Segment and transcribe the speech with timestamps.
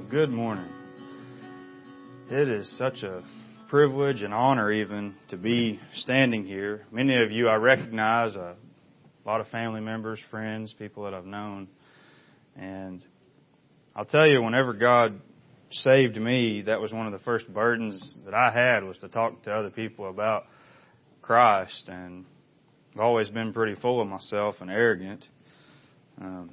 [0.00, 0.68] Well, good morning.
[2.30, 3.22] It is such a
[3.68, 6.86] privilege and honor even to be standing here.
[6.90, 8.56] Many of you I recognize, a
[9.26, 11.68] lot of family members, friends, people that I've known.
[12.56, 13.04] And
[13.94, 15.20] I'll tell you, whenever God
[15.70, 19.42] saved me, that was one of the first burdens that I had was to talk
[19.42, 20.44] to other people about
[21.20, 21.88] Christ.
[21.88, 22.24] And
[22.94, 25.26] I've always been pretty full of myself and arrogant.
[26.18, 26.52] Um,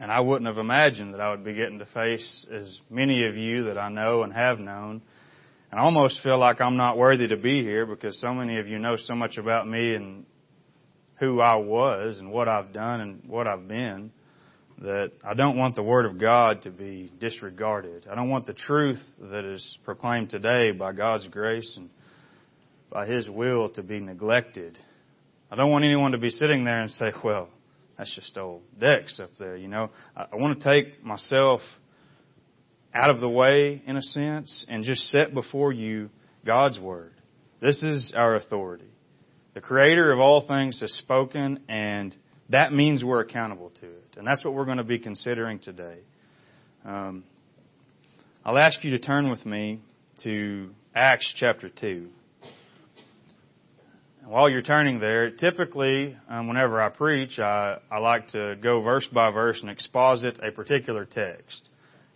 [0.00, 3.36] and I wouldn't have imagined that I would be getting to face as many of
[3.36, 5.02] you that I know and have known.
[5.70, 8.68] And I almost feel like I'm not worthy to be here because so many of
[8.68, 10.26] you know so much about me and
[11.20, 14.10] who I was and what I've done and what I've been
[14.82, 18.06] that I don't want the Word of God to be disregarded.
[18.10, 21.88] I don't want the truth that is proclaimed today by God's grace and
[22.90, 24.76] by His will to be neglected.
[25.50, 27.48] I don't want anyone to be sitting there and say, well,
[27.96, 29.90] that's just old Dex up there, you know.
[30.16, 31.60] I, I want to take myself
[32.94, 36.10] out of the way, in a sense, and just set before you
[36.44, 37.12] God's Word.
[37.60, 38.88] This is our authority.
[39.54, 42.14] The Creator of all things has spoken, and
[42.50, 44.16] that means we're accountable to it.
[44.16, 45.98] And that's what we're going to be considering today.
[46.84, 47.24] Um,
[48.44, 49.80] I'll ask you to turn with me
[50.22, 52.08] to Acts chapter 2
[54.26, 59.06] while you're turning there, typically, um, whenever I preach, I, I like to go verse
[59.12, 61.68] by verse and exposit a particular text.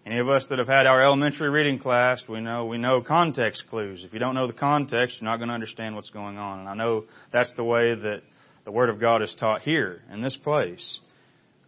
[0.07, 3.65] Any of us that have had our elementary reading class, we know we know context
[3.69, 4.05] clues.
[4.05, 6.61] If you don't know the context, you're not going to understand what's going on.
[6.61, 8.23] And I know that's the way that
[8.65, 11.01] the Word of God is taught here in this place.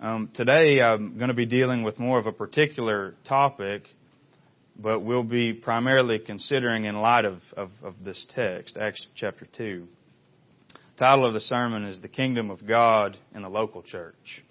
[0.00, 3.82] Um, today, I'm going to be dealing with more of a particular topic,
[4.78, 9.86] but we'll be primarily considering in light of, of, of this text, Acts chapter two
[11.00, 14.44] title of the sermon is The Kingdom of God in the Local Church.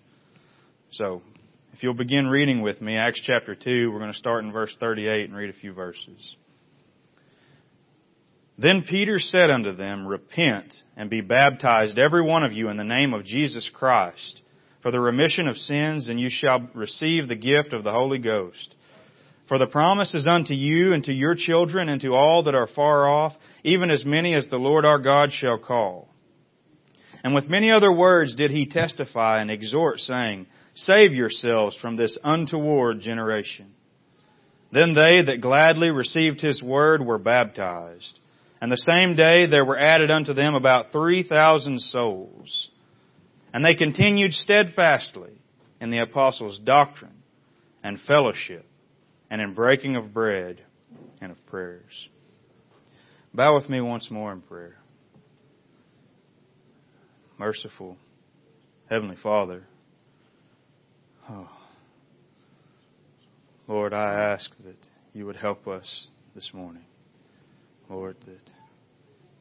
[0.92, 1.22] So,
[1.74, 4.76] if you'll begin reading with me, Acts chapter 2, we're going to start in verse
[4.80, 6.36] 38 and read a few verses.
[8.58, 12.84] Then Peter said unto them, Repent and be baptized every one of you in the
[12.84, 14.42] name of Jesus Christ
[14.82, 18.74] for the remission of sins, and you shall receive the gift of the Holy Ghost.
[19.48, 22.68] For the promise is unto you and to your children and to all that are
[22.76, 23.34] far off,
[23.64, 26.10] even as many as the Lord our God shall call.
[27.24, 32.18] And with many other words did he testify and exhort, saying, Save yourselves from this
[32.24, 33.74] untoward generation.
[34.72, 38.20] Then they that gladly received his word were baptized.
[38.62, 42.70] And the same day there were added unto them about three thousand souls.
[43.54, 45.42] And they continued steadfastly
[45.82, 47.24] in the apostles' doctrine
[47.84, 48.66] and fellowship
[49.30, 50.62] and in breaking of bread
[51.20, 52.10] and of prayers.
[53.34, 54.79] Bow with me once more in prayer
[57.40, 57.96] merciful
[58.90, 59.64] Heavenly Father,
[61.30, 61.50] oh,
[63.66, 64.76] Lord, I ask that
[65.14, 66.84] you would help us this morning.
[67.90, 68.52] Lord, that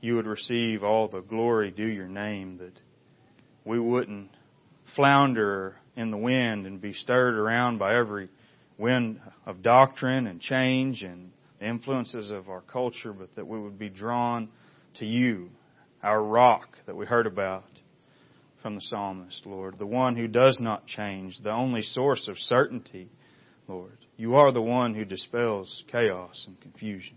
[0.01, 2.81] you would receive all the glory due your name, that
[3.65, 4.31] we wouldn't
[4.95, 8.29] flounder in the wind and be stirred around by every
[8.79, 13.89] wind of doctrine and change and influences of our culture, but that we would be
[13.89, 14.51] drawn
[15.01, 15.51] to you,
[16.01, 17.65] our rock that we heard about,
[18.63, 23.09] from the psalmist, Lord, the one who does not change, the only source of certainty,
[23.67, 23.99] Lord.
[24.17, 27.17] You are the one who dispels chaos and confusion.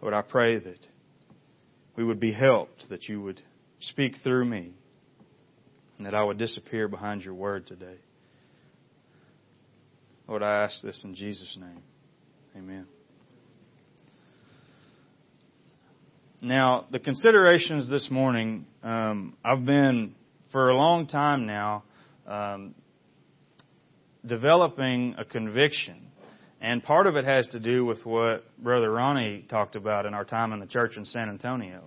[0.00, 0.86] Lord, I pray that
[1.96, 3.42] we would be helped, that you would
[3.80, 4.72] speak through me,
[5.98, 7.98] and that I would disappear behind your word today.
[10.28, 11.82] Lord, I ask this in Jesus' name.
[12.56, 12.86] Amen.
[16.42, 20.14] Now, the considerations this morning, um, I've been
[20.52, 21.84] for a long time now
[22.26, 22.74] um,
[24.24, 26.02] developing a conviction.
[26.60, 30.24] And part of it has to do with what Brother Ronnie talked about in our
[30.24, 31.84] time in the church in San Antonio.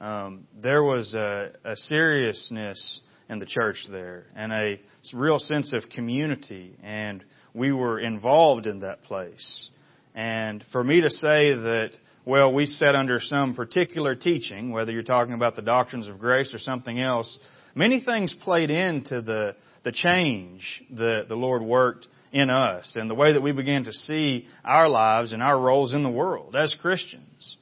[0.00, 4.80] Um, there was a, a seriousness in the church there and a
[5.14, 7.24] real sense of community, and
[7.54, 9.70] we were involved in that place.
[10.14, 11.90] And for me to say that,
[12.24, 16.52] well, we sat under some particular teaching, whether you're talking about the doctrines of grace
[16.52, 17.38] or something else,
[17.74, 23.14] Many things played into the, the change that the Lord worked in us and the
[23.14, 26.74] way that we began to see our lives and our roles in the world as
[26.80, 27.56] Christians.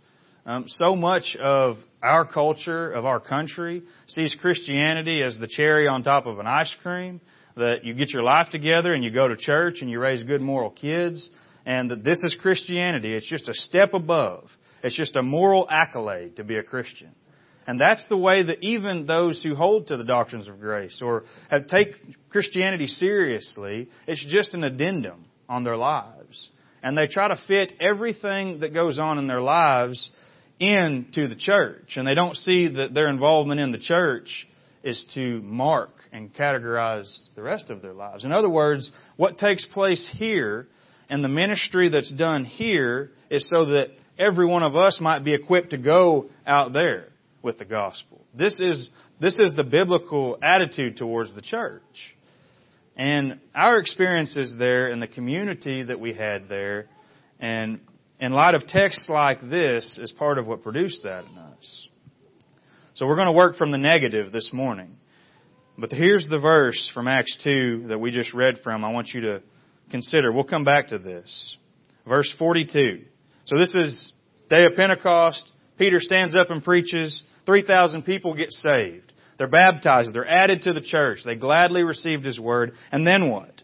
[0.46, 6.02] Um, so much of our culture, of our country, sees Christianity as the cherry on
[6.02, 7.20] top of an ice cream,
[7.56, 10.40] that you get your life together and you go to church and you raise good
[10.40, 11.28] moral kids,
[11.66, 13.14] and that this is Christianity.
[13.14, 14.48] It's just a step above.
[14.82, 17.14] It's just a moral accolade to be a Christian.
[17.70, 21.22] And that's the way that even those who hold to the doctrines of grace or
[21.50, 21.94] have take
[22.28, 26.50] Christianity seriously, it's just an addendum on their lives.
[26.82, 30.10] And they try to fit everything that goes on in their lives
[30.58, 31.92] into the church.
[31.94, 34.48] And they don't see that their involvement in the church
[34.82, 38.24] is to mark and categorize the rest of their lives.
[38.24, 40.66] In other words, what takes place here
[41.08, 45.34] and the ministry that's done here is so that every one of us might be
[45.34, 47.10] equipped to go out there
[47.42, 48.24] with the gospel.
[48.34, 48.88] This is,
[49.20, 51.82] this is the biblical attitude towards the church.
[52.96, 56.86] And our experiences there and the community that we had there,
[57.38, 57.80] and
[58.18, 61.88] in light of texts like this, is part of what produced that in us.
[62.94, 64.96] So we're going to work from the negative this morning.
[65.78, 68.84] But here's the verse from Acts 2 that we just read from.
[68.84, 69.42] I want you to
[69.90, 70.30] consider.
[70.30, 71.56] We'll come back to this.
[72.06, 73.04] Verse 42.
[73.46, 74.12] So this is
[74.50, 75.50] day of Pentecost.
[75.78, 77.22] Peter stands up and preaches.
[77.46, 79.12] 3,000 people get saved.
[79.38, 80.14] They're baptized.
[80.14, 81.20] They're added to the church.
[81.24, 82.72] They gladly received His word.
[82.92, 83.62] And then what?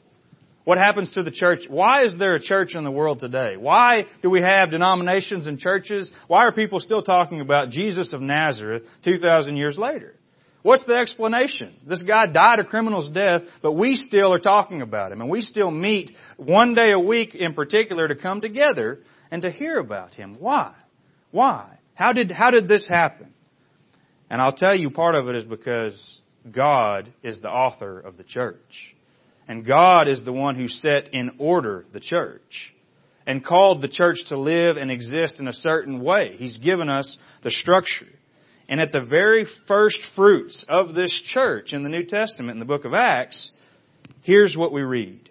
[0.64, 1.60] What happens to the church?
[1.68, 3.56] Why is there a church in the world today?
[3.56, 6.10] Why do we have denominations and churches?
[6.26, 10.14] Why are people still talking about Jesus of Nazareth 2,000 years later?
[10.62, 11.76] What's the explanation?
[11.86, 15.20] This guy died a criminal's death, but we still are talking about him.
[15.20, 18.98] And we still meet one day a week in particular to come together
[19.30, 20.36] and to hear about him.
[20.40, 20.74] Why?
[21.30, 21.78] Why?
[21.94, 23.32] How did, how did this happen?
[24.30, 26.20] And I'll tell you part of it is because
[26.50, 28.94] God is the author of the church.
[29.48, 32.74] And God is the one who set in order the church
[33.26, 36.36] and called the church to live and exist in a certain way.
[36.36, 38.06] He's given us the structure.
[38.68, 42.64] And at the very first fruits of this church in the New Testament, in the
[42.64, 43.50] book of Acts,
[44.22, 45.30] here's what we read.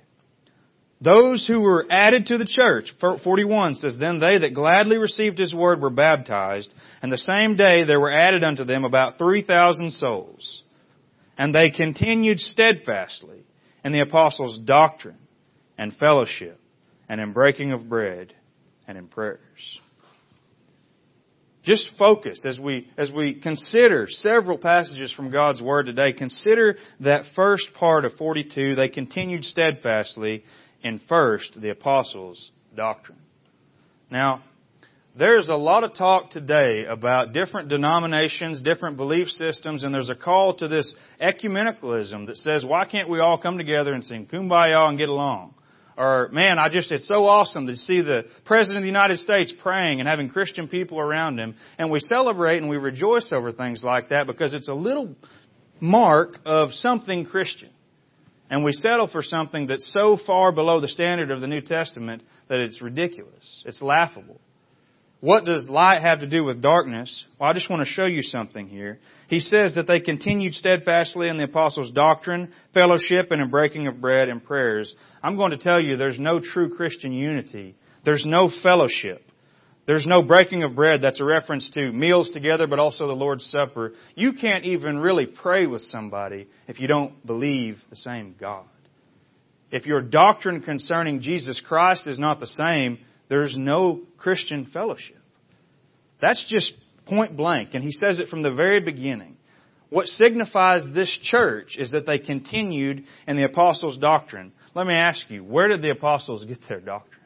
[1.05, 5.53] Those who were added to the church, 41 says, Then they that gladly received his
[5.53, 6.73] word were baptized,
[7.03, 10.63] and the same day there were added unto them about 3,000 souls.
[11.37, 13.45] And they continued steadfastly
[13.83, 15.19] in the apostles' doctrine
[15.77, 16.59] and fellowship,
[17.07, 18.33] and in breaking of bread
[18.87, 19.79] and in prayers.
[21.65, 26.13] Just focus as we, as we consider several passages from God's Word today.
[26.13, 28.75] Consider that first part of 42.
[28.75, 30.44] They continued steadfastly
[30.83, 33.17] in first the apostles' doctrine.
[34.12, 34.44] Now,
[35.17, 40.15] there's a lot of talk today about different denominations, different belief systems, and there's a
[40.15, 44.88] call to this ecumenicalism that says, why can't we all come together and sing kumbaya
[44.88, 45.56] and get along?
[45.97, 49.53] Or, man, I just, it's so awesome to see the President of the United States
[49.62, 51.56] praying and having Christian people around him.
[51.77, 55.15] And we celebrate and we rejoice over things like that because it's a little
[55.80, 57.69] mark of something Christian.
[58.50, 62.24] And we settle for something that's so far below the standard of the New Testament
[62.50, 63.63] that it's ridiculous.
[63.65, 64.39] It's laughable.
[65.21, 67.25] What does light have to do with darkness?
[67.39, 69.00] Well, I just want to show you something here.
[69.27, 74.01] He says that they continued steadfastly in the apostles' doctrine, fellowship, and in breaking of
[74.01, 74.94] bread and prayers.
[75.23, 77.75] I'm going to tell you there's no true Christian unity.
[78.03, 79.23] There's no fellowship.
[79.88, 81.01] There's no breaking of bread.
[81.01, 83.94] That's a reference to meals together, but also the Lord's Supper.
[84.15, 88.65] You can't even really pray with somebody if you don't believe the same God.
[89.71, 95.17] If your doctrine concerning Jesus Christ is not the same, there's no Christian fellowship.
[96.22, 96.74] That's just
[97.05, 99.38] point blank, and he says it from the very beginning.
[99.89, 104.51] What signifies this church is that they continued in the apostles' doctrine.
[104.74, 107.22] Let me ask you, where did the apostles get their doctrine?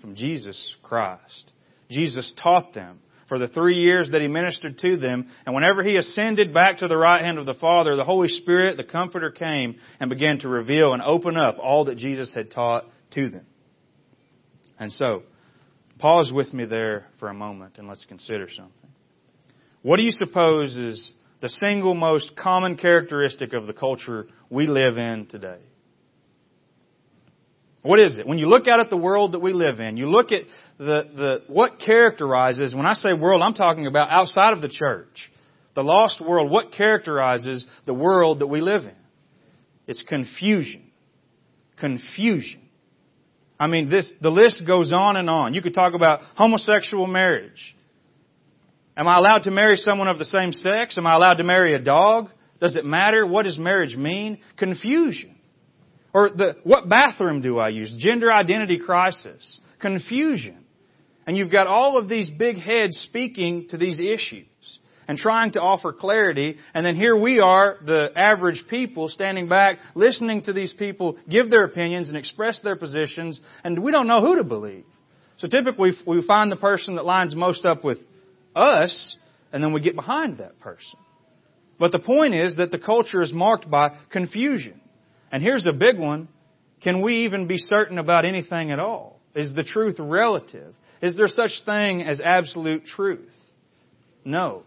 [0.00, 1.52] From Jesus Christ.
[1.90, 5.28] Jesus taught them for the three years that he ministered to them.
[5.46, 8.76] And whenever he ascended back to the right hand of the Father, the Holy Spirit,
[8.76, 12.84] the Comforter, came and began to reveal and open up all that Jesus had taught
[13.12, 13.46] to them.
[14.80, 15.22] And so,
[15.98, 18.90] pause with me there for a moment and let's consider something.
[19.82, 24.96] What do you suppose is the single most common characteristic of the culture we live
[24.96, 25.58] in today?
[27.82, 28.26] What is it?
[28.26, 30.42] When you look out at the world that we live in, you look at
[30.78, 35.30] the, the, what characterizes, when I say world, I'm talking about outside of the church.
[35.74, 38.96] The lost world, what characterizes the world that we live in?
[39.86, 40.90] It's confusion.
[41.78, 42.60] Confusion.
[43.60, 45.52] I mean, this, the list goes on and on.
[45.52, 47.76] You could talk about homosexual marriage.
[48.96, 50.96] Am I allowed to marry someone of the same sex?
[50.96, 52.30] Am I allowed to marry a dog?
[52.58, 53.26] Does it matter?
[53.26, 54.38] What does marriage mean?
[54.56, 55.36] Confusion.
[56.14, 57.94] Or the, what bathroom do I use?
[57.98, 59.60] Gender identity crisis.
[59.78, 60.64] Confusion.
[61.26, 64.46] And you've got all of these big heads speaking to these issues
[65.10, 66.56] and trying to offer clarity.
[66.72, 71.50] And then here we are, the average people, standing back, listening to these people give
[71.50, 74.84] their opinions and express their positions, and we don't know who to believe.
[75.38, 77.98] So typically we find the person that lines most up with
[78.54, 79.16] us,
[79.52, 81.00] and then we get behind that person.
[81.76, 84.80] But the point is that the culture is marked by confusion.
[85.32, 86.28] And here's a big one
[86.84, 89.18] Can we even be certain about anything at all?
[89.34, 90.72] Is the truth relative?
[91.02, 93.34] Is there such thing as absolute truth?
[94.24, 94.62] No.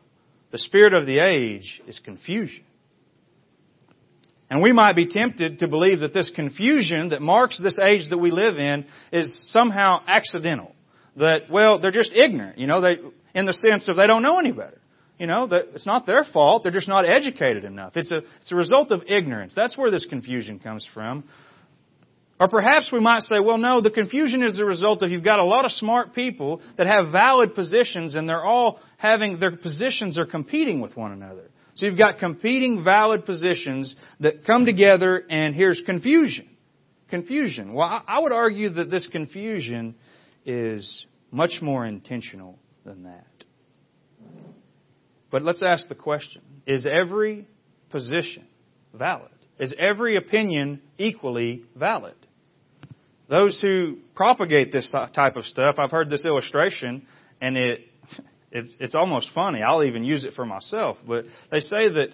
[0.53, 2.63] The spirit of the age is confusion.
[4.51, 8.19] And we might be tempted to believe that this confusion that marks this age that
[8.19, 10.75] we live in is somehow accidental.
[11.17, 12.98] That, well, they're just ignorant, you know, they,
[13.33, 14.79] in the sense of they don't know any better.
[15.17, 17.98] You know, that it's not their fault, they're just not educated enough.
[17.98, 19.53] It's a, it's a result of ignorance.
[19.55, 21.24] That's where this confusion comes from.
[22.43, 25.39] Or perhaps we might say, well, no, the confusion is the result of you've got
[25.39, 30.19] a lot of smart people that have valid positions and they're all having, their positions
[30.19, 31.50] are competing with one another.
[31.75, 36.50] So you've got competing valid positions that come together and here's confusion.
[37.07, 37.73] Confusion.
[37.73, 39.95] Well, I would argue that this confusion
[40.45, 43.25] is much more intentional than that.
[45.31, 47.47] But let's ask the question Is every
[47.89, 48.45] position
[48.93, 49.31] valid?
[49.59, 52.15] Is every opinion equally valid?
[53.30, 57.08] Those who propagate this type of stuff, I've heard this illustration,
[57.42, 57.82] and it
[58.51, 59.62] it's, it's almost funny.
[59.62, 60.98] I'll even use it for myself.
[61.08, 62.10] But they say that,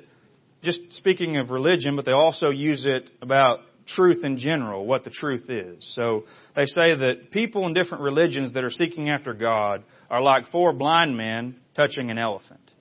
[0.63, 3.60] just speaking of religion, but they also use it about
[3.96, 5.84] truth in general, what the truth is.
[5.96, 6.25] So
[6.56, 10.74] they say that people in different religions that are seeking after God are like four
[10.74, 12.72] blind men touching an elephant.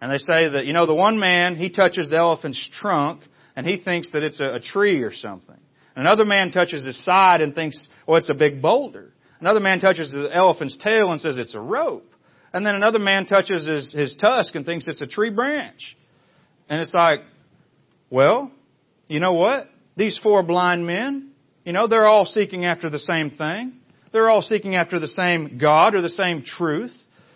[0.00, 3.22] And they say that, you know, the one man, he touches the elephant's trunk
[3.54, 5.56] and he thinks that it's a, a tree or something.
[5.96, 9.12] Another man touches his side and thinks, oh, it's a big boulder.
[9.40, 12.10] Another man touches the elephant's tail and says it's a rope.
[12.52, 15.96] And then another man touches his, his tusk and thinks it's a tree branch.
[16.68, 17.20] And it's like,
[18.10, 18.50] well,
[19.08, 19.68] you know what?
[19.96, 21.30] These four blind men,
[21.64, 23.72] you know, they're all seeking after the same thing.
[24.12, 26.94] They're all seeking after the same God or the same truth.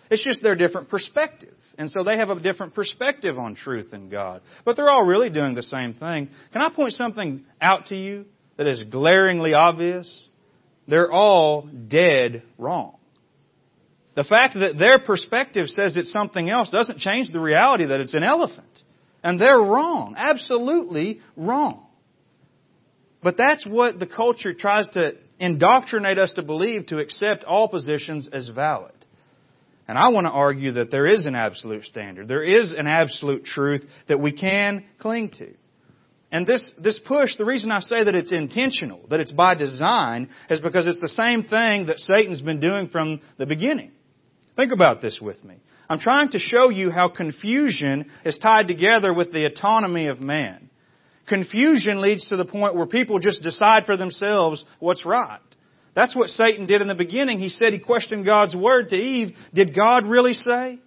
[0.09, 1.53] It's just their different perspective.
[1.77, 4.41] And so they have a different perspective on truth and God.
[4.65, 6.29] But they're all really doing the same thing.
[6.53, 8.25] Can I point something out to you
[8.57, 10.23] that is glaringly obvious?
[10.87, 12.97] They're all dead wrong.
[14.15, 18.13] The fact that their perspective says it's something else doesn't change the reality that it's
[18.13, 18.67] an elephant.
[19.23, 20.15] And they're wrong.
[20.17, 21.85] Absolutely wrong.
[23.23, 28.29] But that's what the culture tries to indoctrinate us to believe to accept all positions
[28.31, 28.93] as valid.
[29.87, 32.27] And I want to argue that there is an absolute standard.
[32.27, 35.53] There is an absolute truth that we can cling to.
[36.31, 40.29] And this, this push, the reason I say that it's intentional, that it's by design,
[40.49, 43.91] is because it's the same thing that Satan's been doing from the beginning.
[44.55, 45.55] Think about this with me.
[45.89, 50.69] I'm trying to show you how confusion is tied together with the autonomy of man.
[51.27, 55.39] Confusion leads to the point where people just decide for themselves what's right.
[55.93, 57.39] That's what Satan did in the beginning.
[57.39, 59.35] He said he questioned God's word to Eve.
[59.53, 60.79] Did God really say?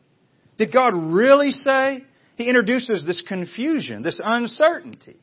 [0.57, 2.05] Did God really say?
[2.37, 5.17] He introduces this confusion, this uncertainty.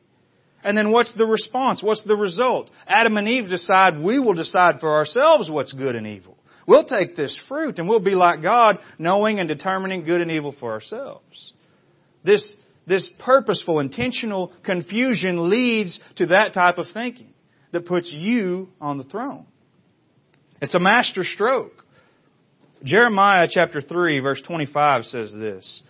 [0.64, 1.82] And then what's the response?
[1.82, 2.70] What's the result?
[2.86, 6.38] Adam and Eve decide we will decide for ourselves what's good and evil.
[6.66, 10.54] We'll take this fruit and we'll be like God, knowing and determining good and evil
[10.58, 11.52] for ourselves.
[12.24, 12.54] This,
[12.86, 17.34] this purposeful, intentional confusion leads to that type of thinking
[17.72, 19.46] that puts you on the throne.
[20.60, 21.84] It's a master stroke.
[22.84, 25.82] Jeremiah chapter 3 verse 25 says this,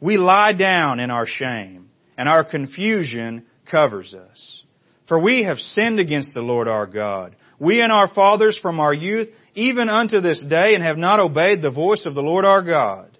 [0.00, 4.62] We lie down in our shame, and our confusion covers us.
[5.08, 7.36] For we have sinned against the Lord our God.
[7.58, 11.62] We and our fathers from our youth even unto this day and have not obeyed
[11.62, 13.18] the voice of the Lord our God.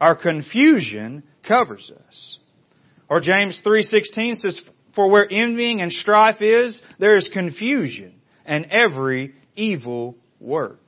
[0.00, 2.38] Our confusion covers us.
[3.08, 4.62] Or James 3:16 says
[4.94, 10.80] for where envying and strife is there is confusion and every evil work.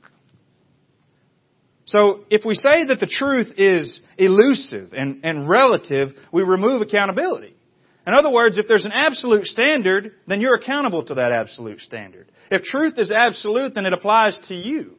[1.85, 7.55] So if we say that the truth is elusive and, and relative, we remove accountability.
[8.09, 12.33] In other words, if there's an absolute standard, then you're accountable to that absolute standard.
[12.51, 14.95] If truth is absolute, then it applies to you.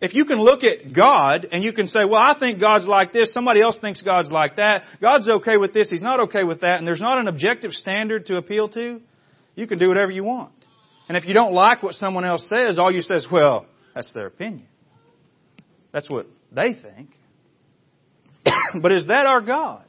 [0.00, 3.12] If you can look at God and you can say, well, I think God's like
[3.12, 6.62] this, somebody else thinks God's like that, God's okay with this, He's not okay with
[6.62, 9.00] that, and there's not an objective standard to appeal to,
[9.54, 10.50] you can do whatever you want.
[11.08, 14.12] And if you don't like what someone else says, all you say is, well, that's
[14.12, 14.66] their opinion.
[15.92, 17.10] That's what they think.
[18.82, 19.84] but is that our God?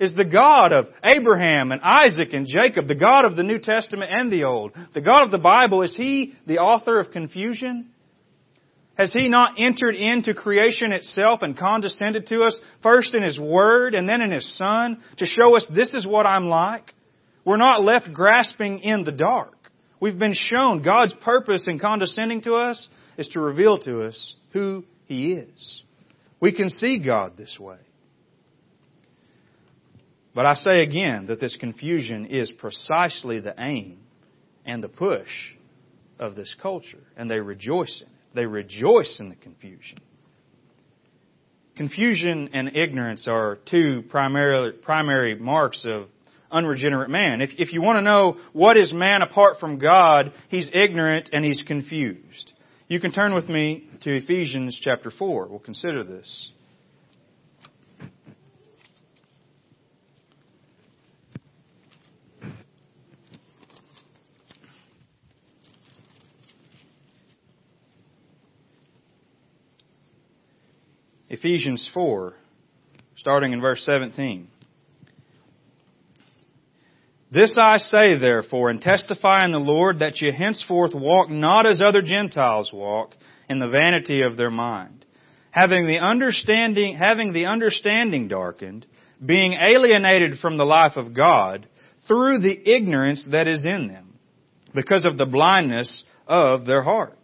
[0.00, 4.10] Is the God of Abraham and Isaac and Jacob, the God of the New Testament
[4.12, 4.72] and the Old.
[4.92, 7.90] The God of the Bible, is He the author of confusion?
[8.96, 13.94] Has He not entered into creation itself and condescended to us, first in His Word
[13.94, 16.92] and then in His Son, to show us this is what I'm like?
[17.44, 19.54] We're not left grasping in the dark.
[20.00, 24.84] We've been shown God's purpose in condescending to us is to reveal to us who
[25.06, 25.82] He is.
[26.40, 27.78] We can see God this way.
[30.34, 33.98] But I say again that this confusion is precisely the aim
[34.66, 35.28] and the push
[36.18, 38.14] of this culture, and they rejoice in it.
[38.34, 39.98] They rejoice in the confusion.
[41.76, 46.08] Confusion and ignorance are two primary, primary marks of
[46.50, 47.40] unregenerate man.
[47.40, 51.44] If, if you want to know what is man apart from God, he's ignorant and
[51.44, 52.52] he's confused.
[52.86, 55.48] You can turn with me to Ephesians chapter 4.
[55.48, 56.52] We'll consider this.
[71.34, 72.32] Ephesians 4,
[73.16, 74.46] starting in verse 17.
[77.32, 81.82] This I say therefore, and testify in the Lord that ye henceforth walk not as
[81.82, 83.14] other Gentiles walk,
[83.50, 85.04] in the vanity of their mind,
[85.50, 88.86] having the understanding, having the understanding darkened,
[89.24, 91.66] being alienated from the life of God
[92.06, 94.20] through the ignorance that is in them,
[94.72, 97.23] because of the blindness of their heart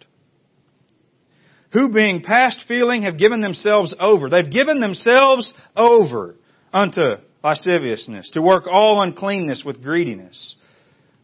[1.72, 4.28] who being past feeling have given themselves over.
[4.28, 6.36] They've given themselves over
[6.72, 10.56] unto lasciviousness, to work all uncleanness with greediness.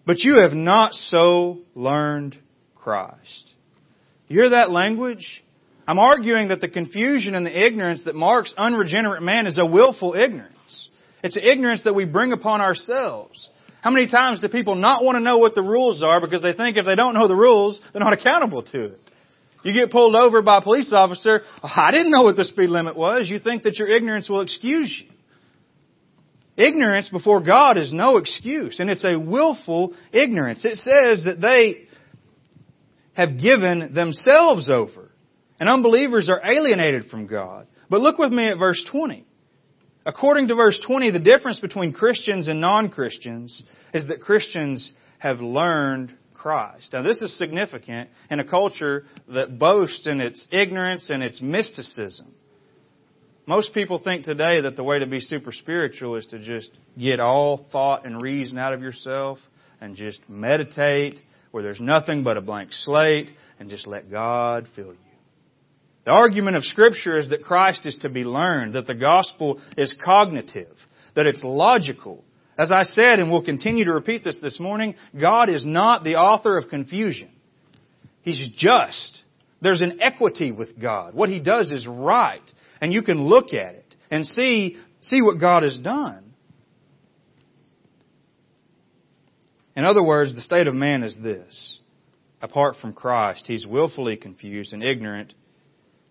[0.06, 2.36] But you have not so learned
[2.74, 3.52] Christ.
[4.28, 5.44] You hear that language?
[5.86, 10.14] I'm arguing that the confusion and the ignorance that marks unregenerate man is a willful
[10.14, 10.88] ignorance.
[11.22, 13.50] It's an ignorance that we bring upon ourselves.
[13.82, 16.52] How many times do people not want to know what the rules are because they
[16.52, 19.05] think if they don't know the rules, they're not accountable to it?
[19.66, 21.40] You get pulled over by a police officer.
[21.60, 23.28] I didn't know what the speed limit was.
[23.28, 25.10] You think that your ignorance will excuse you.
[26.56, 30.64] Ignorance before God is no excuse, and it's a willful ignorance.
[30.64, 31.88] It says that they
[33.14, 35.10] have given themselves over,
[35.58, 37.66] and unbelievers are alienated from God.
[37.90, 39.26] But look with me at verse 20.
[40.06, 46.14] According to verse 20, the difference between Christians and non-Christians is that Christians have learned
[46.36, 46.92] Christ.
[46.92, 52.34] Now, this is significant in a culture that boasts in its ignorance and its mysticism.
[53.46, 57.20] Most people think today that the way to be super spiritual is to just get
[57.20, 59.38] all thought and reason out of yourself
[59.80, 61.20] and just meditate
[61.52, 64.98] where there's nothing but a blank slate and just let God fill you.
[66.04, 69.94] The argument of Scripture is that Christ is to be learned, that the gospel is
[70.04, 70.76] cognitive,
[71.14, 72.24] that it's logical,
[72.58, 76.16] as I said, and we'll continue to repeat this this morning, God is not the
[76.16, 77.30] author of confusion.
[78.22, 79.22] He's just.
[79.60, 81.14] There's an equity with God.
[81.14, 82.42] What He does is right.
[82.80, 86.34] And you can look at it and see, see what God has done.
[89.74, 91.78] In other words, the state of man is this.
[92.40, 95.34] Apart from Christ, he's willfully confused and ignorant.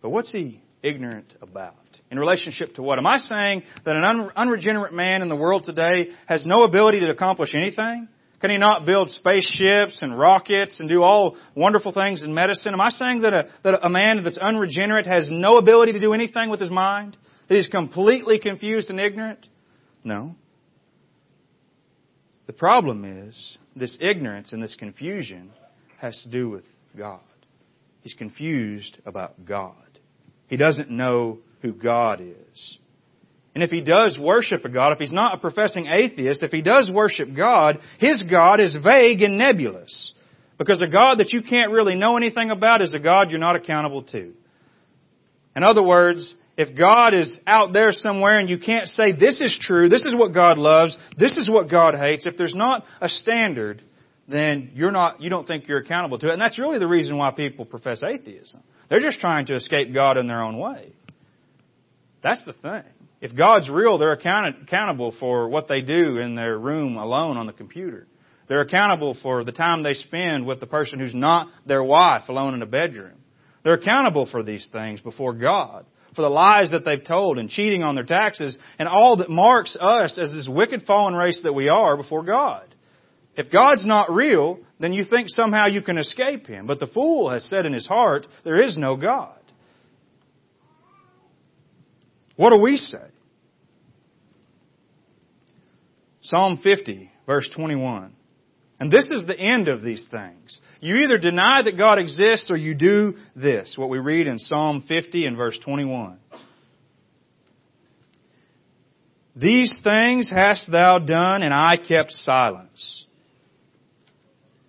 [0.01, 1.75] But what's he ignorant about?
[2.15, 2.97] In relationship to what?
[2.97, 7.10] Am I saying that an unregenerate man in the world today has no ability to
[7.10, 8.08] accomplish anything?
[8.39, 12.71] Can he not build spaceships and rockets and do all wonderful things in medicine?
[12.71, 16.13] Am I saying that a, that a man that's unregenerate has no ability to do
[16.13, 17.17] anything with his mind?
[17.49, 19.45] That he's completely confused and ignorant?
[20.06, 20.38] No.
[22.47, 25.51] The problem is, this ignorance and this confusion
[25.97, 26.63] has to do with
[26.97, 27.19] God.
[28.04, 29.75] He's confused about God.
[30.47, 32.78] He doesn't know who God is.
[33.56, 36.62] And if he does worship a God, if he's not a professing atheist, if he
[36.62, 40.13] does worship God, his God is vague and nebulous.
[40.58, 43.56] Because a God that you can't really know anything about is a God you're not
[43.56, 44.34] accountable to.
[45.56, 49.58] In other words, if God is out there somewhere and you can't say this is
[49.60, 53.10] true, this is what God loves, this is what God hates, if there's not a
[53.10, 53.82] standard,
[54.28, 56.34] then you're not, you don't think you're accountable to it.
[56.34, 58.62] And that's really the reason why people profess atheism.
[58.89, 60.93] They're just trying to escape God in their own way.
[62.25, 62.91] That's the thing.
[63.21, 67.53] If God's real, they're accountable for what they do in their room alone on the
[67.53, 68.07] computer.
[68.49, 72.55] They're accountable for the time they spend with the person who's not their wife alone
[72.55, 73.17] in a bedroom.
[73.63, 75.85] They're accountable for these things before God,
[76.15, 79.77] for the lies that they've told and cheating on their taxes and all that marks
[79.79, 82.73] us as this wicked fallen race that we are before God.
[83.35, 86.65] If God's not real, then you think somehow you can escape Him.
[86.65, 89.34] But the fool has said in his heart, there is no God.
[92.35, 92.97] What do we say?
[96.21, 98.13] Psalm 50, verse 21.
[98.79, 100.59] And this is the end of these things.
[100.81, 104.83] You either deny that God exists or you do this, what we read in Psalm
[104.87, 106.19] 50 and verse 21.
[109.35, 113.05] These things hast thou done, and I kept silence.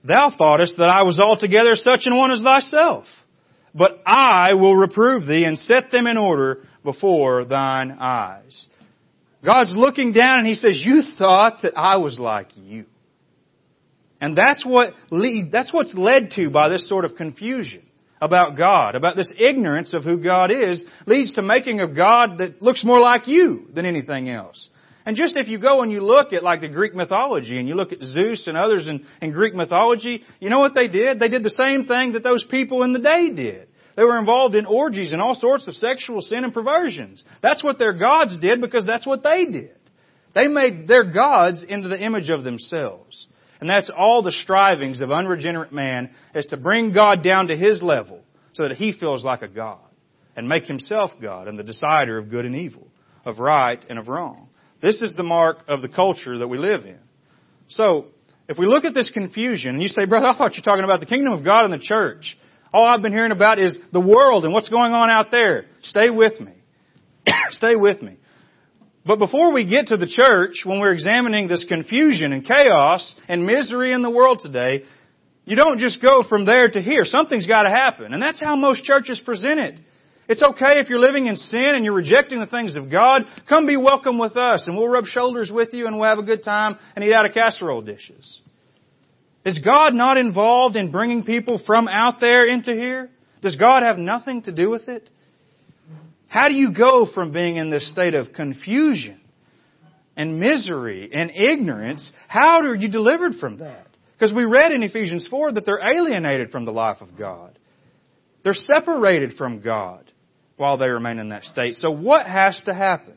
[0.05, 3.07] Thou thoughtest that I was altogether such an one as thyself.
[3.75, 8.67] But I will reprove thee and set them in order before thine eyes.
[9.45, 12.87] God's looking down and He says, You thought that I was like you.
[14.19, 17.83] And that's what lead, that's what's led to by this sort of confusion
[18.21, 22.63] about God, about this ignorance of who God is, leads to making a God that
[22.63, 24.71] looks more like you than anything else.
[25.05, 27.75] And just if you go and you look at like the Greek mythology and you
[27.75, 31.21] look at Zeus and others in, in Greek mythology, you know what they did?
[31.21, 33.69] They did the same thing that those people in the day did.
[33.97, 37.25] They were involved in orgies and all sorts of sexual sin and perversions.
[37.43, 39.77] That's what their gods did because that's what they did.
[40.35, 43.27] They made their gods into the image of themselves.
[43.59, 47.83] And that's all the strivings of unregenerate man is to bring God down to his
[47.83, 48.21] level
[48.53, 49.81] so that he feels like a God
[50.37, 52.87] and make himself God and the decider of good and evil,
[53.25, 54.51] of right and of wrong.
[54.83, 56.99] This is the mark of the culture that we live in.
[57.69, 58.09] So,
[58.49, 60.85] if we look at this confusion and you say, brother, I thought you were talking
[60.85, 62.37] about the kingdom of God and the church.
[62.77, 65.65] All I've been hearing about is the world and what's going on out there.
[65.81, 66.53] Stay with me.
[67.53, 68.19] Stay with me.
[69.07, 73.47] But before we get to the church, when we're examining this confusion and chaos and
[73.47, 74.83] misery in the world today,
[75.47, 77.05] you don't just go from there to here.
[77.05, 78.13] Something's got to happen.
[78.13, 79.81] And that's how most churches present it.
[80.29, 83.23] It's okay if you're living in sin and you're rejecting the things of God.
[83.49, 86.25] Come be welcome with us and we'll rub shoulders with you and we'll have a
[86.25, 88.43] good time and eat out of casserole dishes.
[89.47, 93.09] Is God not involved in bringing people from out there into here?
[93.43, 95.09] Does God have nothing to do with it?
[96.27, 99.21] How do you go from being in this state of confusion
[100.17, 102.11] and misery and ignorance?
[102.27, 103.87] How are you delivered from that?
[104.15, 107.57] Because we read in Ephesians 4 that they're alienated from the life of God.
[108.43, 110.11] They're separated from God
[110.57, 111.75] while they remain in that state.
[111.75, 113.15] So what has to happen?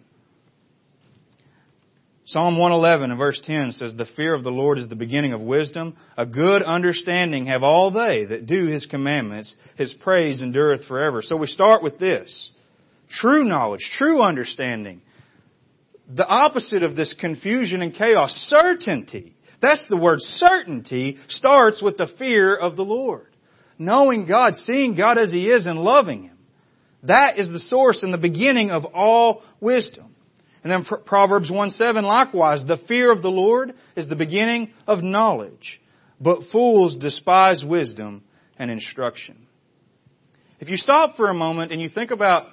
[2.29, 5.41] Psalm 111 and verse 10 says, The fear of the Lord is the beginning of
[5.41, 5.97] wisdom.
[6.15, 9.55] A good understanding have all they that do His commandments.
[9.77, 11.23] His praise endureth forever.
[11.23, 12.51] So we start with this.
[13.09, 15.01] True knowledge, true understanding.
[16.07, 19.35] The opposite of this confusion and chaos, certainty.
[19.59, 23.25] That's the word certainty starts with the fear of the Lord.
[23.79, 26.37] Knowing God, seeing God as He is and loving Him.
[27.01, 30.13] That is the source and the beginning of all wisdom.
[30.63, 35.01] And then Proverbs 1 7, likewise, the fear of the Lord is the beginning of
[35.01, 35.81] knowledge,
[36.19, 38.23] but fools despise wisdom
[38.57, 39.47] and instruction.
[40.59, 42.47] If you stop for a moment and you think about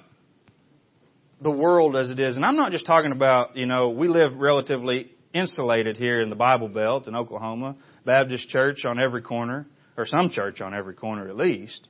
[1.41, 4.37] the world as it is, and I'm not just talking about, you know, we live
[4.37, 9.67] relatively insulated here in the Bible Belt in Oklahoma, Baptist church on every corner,
[9.97, 11.87] or some church on every corner at least.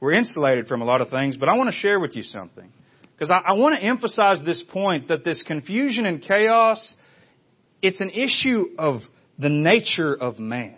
[0.00, 2.72] We're insulated from a lot of things, but I want to share with you something.
[3.18, 6.94] Because I, I want to emphasize this point that this confusion and chaos,
[7.82, 9.00] it's an issue of
[9.38, 10.76] the nature of man.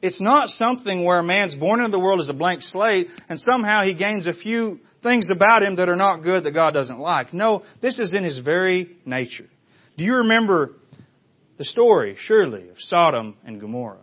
[0.00, 3.38] It's not something where a man's born into the world as a blank slate and
[3.38, 6.98] somehow he gains a few things about him that are not good that God doesn't
[6.98, 7.32] like.
[7.32, 9.48] No, this is in his very nature.
[9.96, 10.72] Do you remember
[11.58, 13.98] the story, surely, of Sodom and Gomorrah?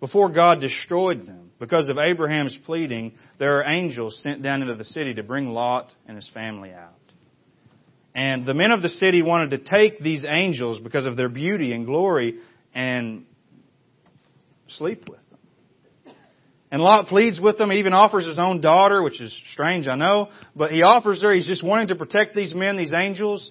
[0.00, 4.84] Before God destroyed them, because of Abraham's pleading, there are angels sent down into the
[4.84, 6.92] city to bring Lot and his family out.
[8.14, 11.72] And the men of the city wanted to take these angels because of their beauty
[11.72, 12.34] and glory
[12.74, 13.24] and
[14.68, 16.14] sleep with them.
[16.70, 19.94] And Lot pleads with them, he even offers his own daughter, which is strange, I
[19.94, 23.50] know, but he offers her, he's just wanting to protect these men, these angels.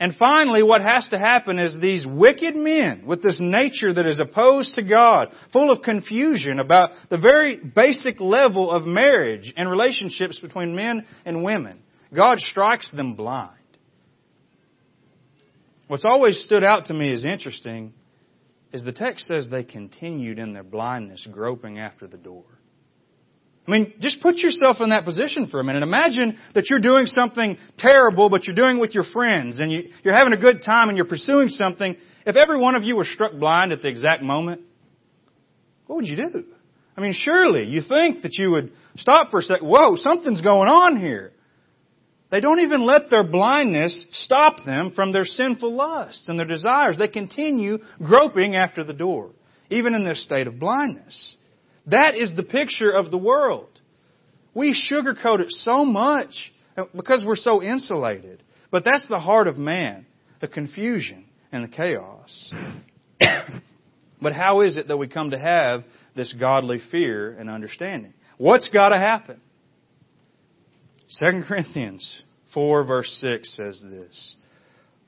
[0.00, 4.20] And finally, what has to happen is these wicked men with this nature that is
[4.20, 10.38] opposed to God, full of confusion about the very basic level of marriage and relationships
[10.38, 11.80] between men and women,
[12.14, 13.54] God strikes them blind.
[15.88, 17.92] What's always stood out to me as interesting
[18.72, 22.44] is the text says they continued in their blindness, groping after the door.
[23.68, 25.82] I mean, just put yourself in that position for a minute.
[25.82, 29.90] Imagine that you're doing something terrible, but you're doing it with your friends, and you,
[30.02, 31.94] you're having a good time, and you're pursuing something.
[32.24, 34.62] If every one of you were struck blind at the exact moment,
[35.86, 36.44] what would you do?
[36.96, 39.68] I mean, surely you think that you would stop for a second.
[39.68, 41.32] Whoa, something's going on here.
[42.30, 46.96] They don't even let their blindness stop them from their sinful lusts and their desires.
[46.96, 49.32] They continue groping after the door,
[49.68, 51.36] even in this state of blindness.
[51.90, 53.68] That is the picture of the world.
[54.54, 58.42] We sugarcoat it so much uh, because we're so insulated.
[58.70, 60.06] But that's the heart of man
[60.40, 62.52] the confusion and the chaos.
[64.22, 68.14] but how is it that we come to have this godly fear and understanding?
[68.36, 69.40] What's got to happen?
[71.18, 72.22] 2 Corinthians
[72.54, 74.34] 4 verse 6 says this.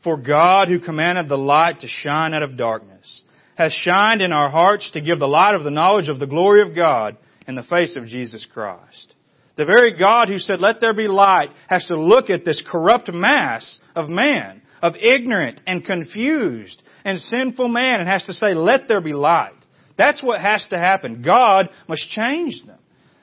[0.03, 3.23] For God who commanded the light to shine out of darkness
[3.61, 6.62] has shined in our hearts to give the light of the knowledge of the glory
[6.62, 9.14] of God in the face of Jesus Christ.
[9.57, 13.12] The very God who said, let there be light, has to look at this corrupt
[13.12, 18.88] mass of man, of ignorant and confused and sinful man, and has to say, let
[18.88, 19.53] there be light.
[19.99, 21.20] That's what has to happen.
[21.20, 22.80] God must change them.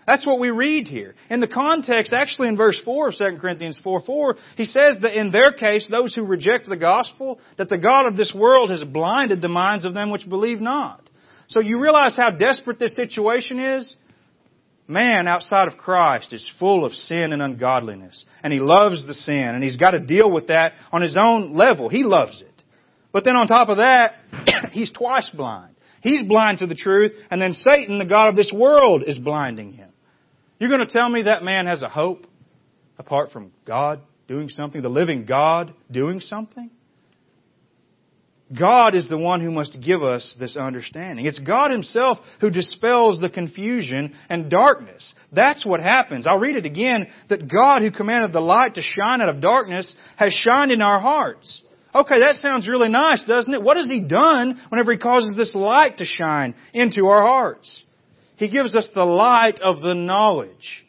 [0.08, 1.16] That's what we read here.
[1.30, 5.20] In the context, actually in verse 4 of 2 Corinthians 4 4, he says that
[5.20, 8.84] in their case, those who reject the gospel, that the God of this world has
[8.86, 11.08] blinded the minds of them which believe not.
[11.50, 13.96] So you realize how desperate this situation is?
[14.88, 18.26] Man outside of Christ is full of sin and ungodliness.
[18.42, 19.50] And he loves the sin.
[19.54, 21.90] And he's got to deal with that on his own level.
[21.90, 22.64] He loves it.
[23.12, 24.14] But then on top of that,
[24.72, 25.76] he's twice blind.
[26.02, 27.12] He's blind to the truth.
[27.30, 29.87] And then Satan, the God of this world, is blinding him.
[30.60, 32.26] You're going to tell me that man has a hope
[32.98, 36.72] apart from God doing something, the living God doing something?
[38.58, 41.26] God is the one who must give us this understanding.
[41.26, 45.14] It's God Himself who dispels the confusion and darkness.
[45.34, 46.26] That's what happens.
[46.26, 49.94] I'll read it again, that God who commanded the light to shine out of darkness
[50.16, 51.62] has shined in our hearts.
[51.94, 53.62] Okay, that sounds really nice, doesn't it?
[53.62, 57.84] What has He done whenever He causes this light to shine into our hearts?
[58.38, 60.86] He gives us the light of the knowledge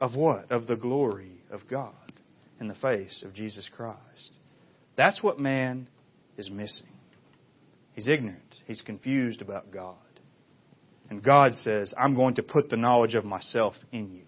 [0.00, 0.50] of what?
[0.50, 1.94] Of the glory of God
[2.58, 4.32] in the face of Jesus Christ.
[4.96, 5.88] That's what man
[6.36, 6.88] is missing.
[7.92, 8.42] He's ignorant.
[8.66, 9.96] He's confused about God.
[11.10, 14.22] And God says, I'm going to put the knowledge of myself in you.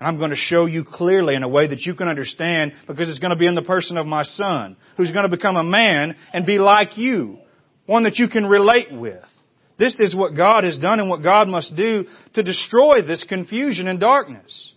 [0.00, 3.08] And I'm going to show you clearly in a way that you can understand because
[3.08, 5.64] it's going to be in the person of my son, who's going to become a
[5.64, 7.38] man and be like you.
[7.86, 9.24] One that you can relate with.
[9.78, 13.86] This is what God has done and what God must do to destroy this confusion
[13.86, 14.72] and darkness.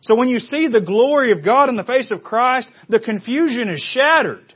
[0.00, 3.68] So when you see the glory of God in the face of Christ, the confusion
[3.68, 4.54] is shattered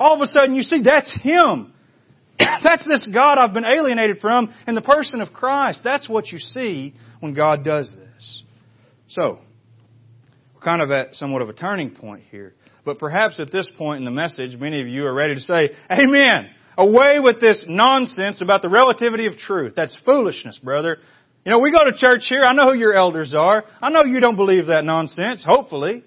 [0.00, 1.72] all of a sudden you see that's Him.
[2.38, 5.82] that's this God I've been alienated from in the person of Christ.
[5.84, 8.42] That's what you see when God does this.
[9.10, 9.40] So,
[10.54, 12.54] we're kind of at somewhat of a turning point here.
[12.84, 15.70] But perhaps at this point in the message, many of you are ready to say,
[15.90, 16.50] Amen.
[16.80, 19.74] Away with this nonsense about the relativity of truth.
[19.76, 20.96] That's foolishness, brother.
[21.44, 22.42] You know, we go to church here.
[22.42, 23.64] I know who your elders are.
[23.82, 26.02] I know you don't believe that nonsense, hopefully.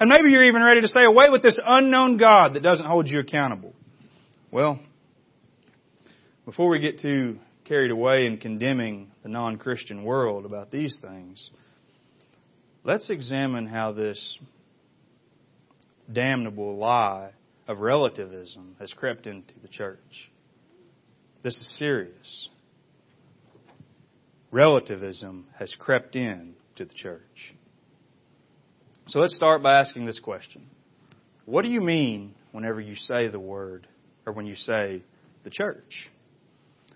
[0.00, 3.06] And maybe you're even ready to say, away with this unknown God that doesn't hold
[3.06, 3.72] you accountable.
[4.50, 4.80] Well,
[6.44, 11.48] before we get too carried away in condemning the non-Christian world about these things,
[12.82, 14.36] let's examine how this
[16.12, 17.34] damnable lie
[17.68, 20.30] of relativism has crept into the church.
[21.42, 22.48] This is serious.
[24.50, 27.54] Relativism has crept in to the church.
[29.06, 30.66] So let's start by asking this question.
[31.44, 33.86] What do you mean whenever you say the word
[34.26, 35.02] or when you say
[35.44, 36.10] the church?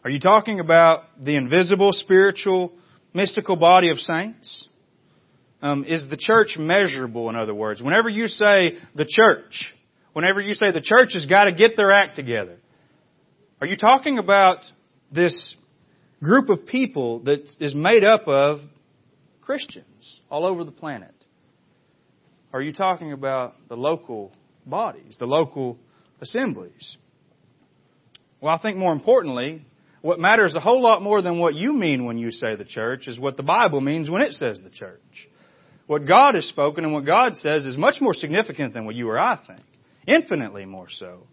[0.05, 2.73] Are you talking about the invisible, spiritual,
[3.15, 4.67] mystical body of saints?
[5.61, 7.81] Um, is the church measurable, in other words?
[7.81, 9.73] Whenever you say the church,
[10.13, 12.59] whenever you say the church has got to get their act together,
[13.61, 14.59] are you talking about
[15.11, 15.55] this
[16.23, 18.61] group of people that is made up of
[19.41, 21.15] Christians all over the planet?
[22.53, 24.33] are you talking about the local
[24.67, 25.79] bodies, the local
[26.21, 26.97] assemblies?
[28.41, 29.65] Well, I think more importantly,
[30.03, 33.07] what matters a whole lot more than what you mean when you say the church
[33.07, 35.01] is what the Bible means when it says the church.
[35.87, 39.09] What God has spoken and what God says is much more significant than what you
[39.09, 39.61] or I think.
[40.07, 41.27] Infinitely more so.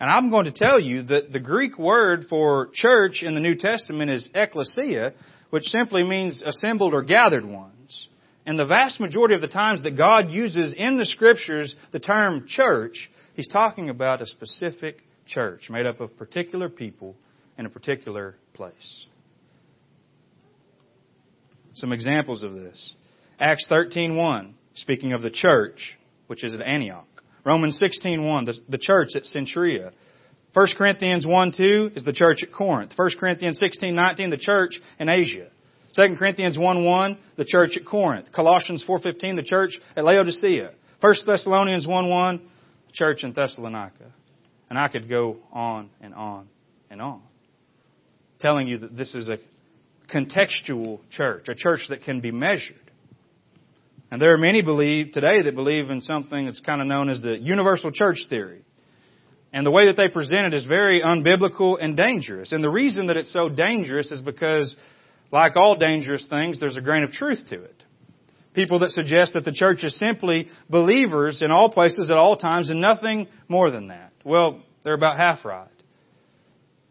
[0.00, 3.54] And I'm going to tell you that the Greek word for church in the New
[3.54, 5.14] Testament is ecclesia,
[5.50, 8.08] which simply means assembled or gathered ones.
[8.44, 12.46] And the vast majority of the times that God uses in the scriptures the term
[12.48, 17.16] church, He's talking about a specific church made up of particular people
[17.58, 19.06] in a particular place.
[21.74, 22.94] Some examples of this.
[23.40, 27.13] Acts 13.1, speaking of the church, which is at Antioch.
[27.44, 29.92] Romans 16.1, the, the church at Cenchrea.
[30.54, 32.92] 1 Corinthians 1.2 is the church at Corinth.
[32.96, 35.48] 1 Corinthians 16.19, the church in Asia.
[35.96, 38.32] 2 Corinthians 1 1, the church at Corinth.
[38.32, 40.70] Colossians 4.15, the church at Laodicea.
[41.00, 42.36] 1 Thessalonians 1 1,
[42.86, 44.12] the church in Thessalonica.
[44.70, 46.48] And I could go on and on
[46.90, 47.22] and on.
[48.40, 49.38] Telling you that this is a
[50.12, 52.83] contextual church, a church that can be measured.
[54.14, 57.20] And there are many believe today that believe in something that's kind of known as
[57.20, 58.62] the universal church theory.
[59.52, 62.52] And the way that they present it is very unbiblical and dangerous.
[62.52, 64.76] And the reason that it's so dangerous is because
[65.32, 67.82] like all dangerous things, there's a grain of truth to it.
[68.52, 72.70] People that suggest that the church is simply believers in all places at all times
[72.70, 74.14] and nothing more than that.
[74.24, 75.66] Well, they're about half right.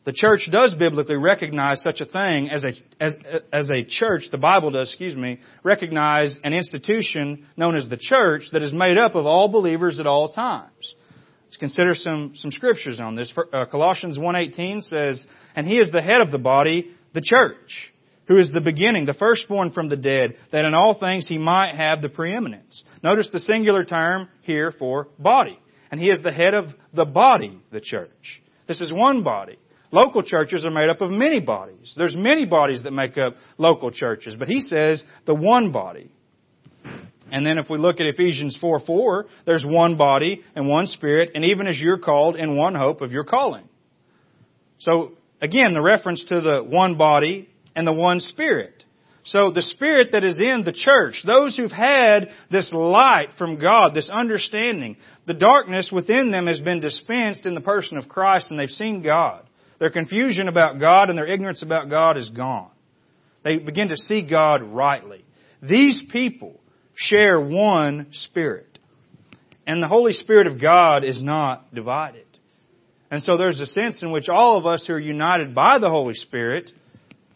[0.05, 3.15] The church does biblically recognize such a thing as a, as,
[3.53, 8.43] as a church, the Bible does, excuse me, recognize an institution known as the church
[8.51, 10.95] that is made up of all believers at all times.
[11.45, 13.33] Let's consider some, some scriptures on this.
[13.53, 17.91] Uh, Colossians 1.18 says, And he is the head of the body, the church,
[18.27, 21.75] who is the beginning, the firstborn from the dead, that in all things he might
[21.75, 22.83] have the preeminence.
[23.03, 25.57] Notice the singular term here for body.
[25.91, 28.41] And he is the head of the body, the church.
[28.67, 29.59] This is one body.
[29.93, 31.93] Local churches are made up of many bodies.
[31.95, 36.09] There's many bodies that make up local churches, but he says the one body.
[37.31, 41.33] And then if we look at Ephesians 4 4, there's one body and one spirit,
[41.35, 43.69] and even as you're called in one hope of your calling.
[44.79, 48.83] So, again, the reference to the one body and the one spirit.
[49.25, 53.93] So the spirit that is in the church, those who've had this light from God,
[53.93, 58.59] this understanding, the darkness within them has been dispensed in the person of Christ and
[58.59, 59.45] they've seen God.
[59.83, 62.71] Their confusion about God and their ignorance about God is gone.
[63.43, 65.25] They begin to see God rightly.
[65.61, 66.61] These people
[66.95, 68.79] share one Spirit.
[69.67, 72.23] And the Holy Spirit of God is not divided.
[73.11, 75.89] And so there's a sense in which all of us who are united by the
[75.89, 76.71] Holy Spirit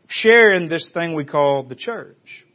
[0.07, 2.45] share in this thing we call the church.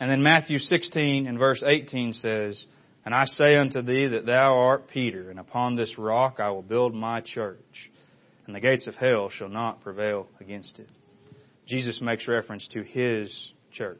[0.00, 2.66] And then Matthew 16 and verse 18 says,
[3.04, 6.62] And I say unto thee that thou art Peter, and upon this rock I will
[6.62, 7.92] build my church,
[8.46, 10.88] and the gates of hell shall not prevail against it.
[11.66, 13.98] Jesus makes reference to his church.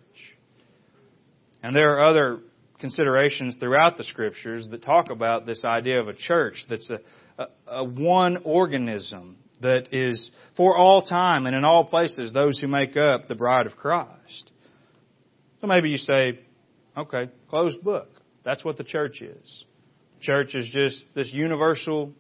[1.62, 2.38] And there are other
[2.78, 7.00] considerations throughout the scriptures that talk about this idea of a church that's a,
[7.38, 12.68] a, a, one organism that is for all time and in all places those who
[12.68, 14.50] make up the bride of Christ.
[15.61, 16.38] So maybe you say,
[16.96, 18.09] okay, closed book.
[18.44, 19.64] That's what the church is.
[20.20, 22.12] Church is just this universal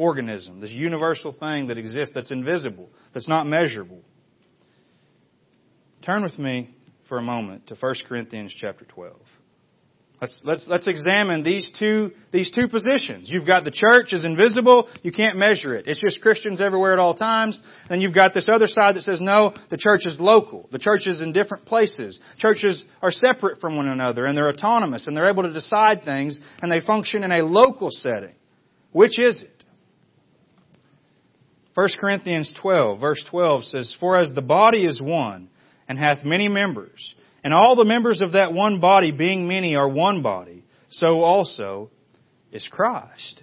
[0.00, 4.00] organism, this universal thing that exists that's invisible, that's not measurable.
[6.02, 6.74] Turn with me
[7.06, 9.14] for a moment to 1 Corinthians chapter 12.
[10.22, 13.30] Let's, let's, let's examine these two, these two positions.
[13.30, 15.86] You've got the church is invisible, you can't measure it.
[15.86, 17.60] It's just Christians everywhere at all times.
[17.90, 20.68] Then you've got this other side that says, no, the church is local.
[20.72, 22.20] The church is in different places.
[22.38, 26.38] Churches are separate from one another and they're autonomous and they're able to decide things
[26.62, 28.34] and they function in a local setting.
[28.92, 29.59] Which is it?
[31.74, 35.48] 1 Corinthians 12, verse 12 says, For as the body is one,
[35.88, 39.88] and hath many members, and all the members of that one body, being many, are
[39.88, 41.90] one body, so also
[42.52, 43.42] is Christ.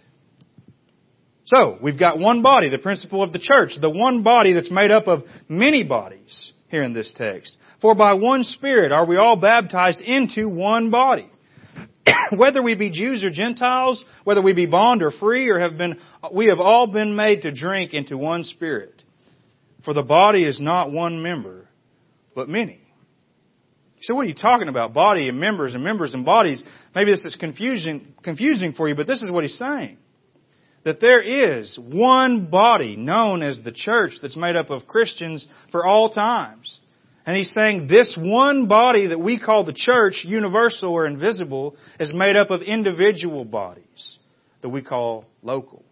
[1.45, 4.91] So, we've got one body, the principle of the church, the one body that's made
[4.91, 7.55] up of many bodies here in this text.
[7.81, 11.29] For by one Spirit are we all baptized into one body.
[12.35, 15.99] whether we be Jews or Gentiles, whether we be bond or free, or have been,
[16.31, 19.03] we have all been made to drink into one spirit.
[19.85, 21.67] For the body is not one member,
[22.35, 22.81] but many.
[24.01, 24.93] So what are you talking about?
[24.93, 26.63] Body and members and members and bodies.
[26.93, 29.97] Maybe this is confusing, confusing for you, but this is what he's saying.
[30.83, 35.85] That there is one body known as the church that's made up of Christians for
[35.85, 36.79] all times.
[37.27, 42.13] And he's saying this one body that we call the church, universal or invisible, is
[42.13, 44.17] made up of individual bodies
[44.61, 45.83] that we call local.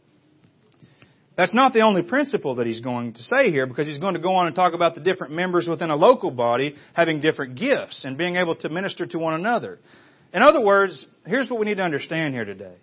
[1.36, 4.22] That's not the only principle that he's going to say here because he's going to
[4.22, 8.06] go on and talk about the different members within a local body having different gifts
[8.06, 9.80] and being able to minister to one another.
[10.34, 12.78] In other words, here's what we need to understand here today.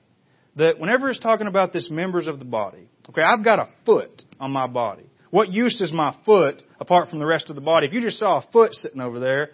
[0.57, 4.23] That whenever he's talking about this members of the body, okay, I've got a foot
[4.39, 5.07] on my body.
[5.33, 7.87] What use is my foot apart from the rest of the body?
[7.87, 9.49] If you just saw a foot sitting over there,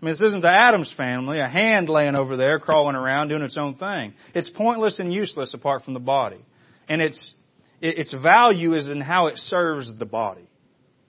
[0.00, 3.42] I mean, this isn't the Addams family, a hand laying over there crawling around doing
[3.42, 4.14] its own thing.
[4.32, 6.38] It's pointless and useless apart from the body.
[6.88, 7.32] And its,
[7.80, 10.48] its value is in how it serves the body.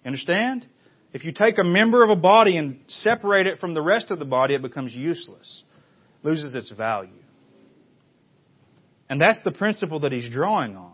[0.03, 0.65] Understand?
[1.13, 4.17] If you take a member of a body and separate it from the rest of
[4.17, 5.61] the body, it becomes useless,
[6.23, 7.11] loses its value.
[9.07, 10.93] And that's the principle that he's drawing on.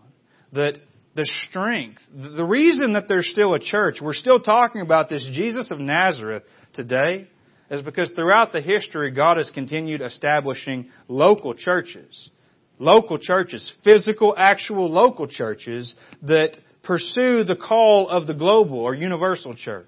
[0.52, 0.80] That
[1.16, 2.02] the strength.
[2.14, 6.44] The reason that there's still a church, we're still talking about this Jesus of Nazareth
[6.74, 7.28] today,
[7.72, 12.30] is because throughout the history, God has continued establishing local churches.
[12.78, 19.54] Local churches, physical, actual local churches that pursue the call of the global or universal
[19.54, 19.88] church.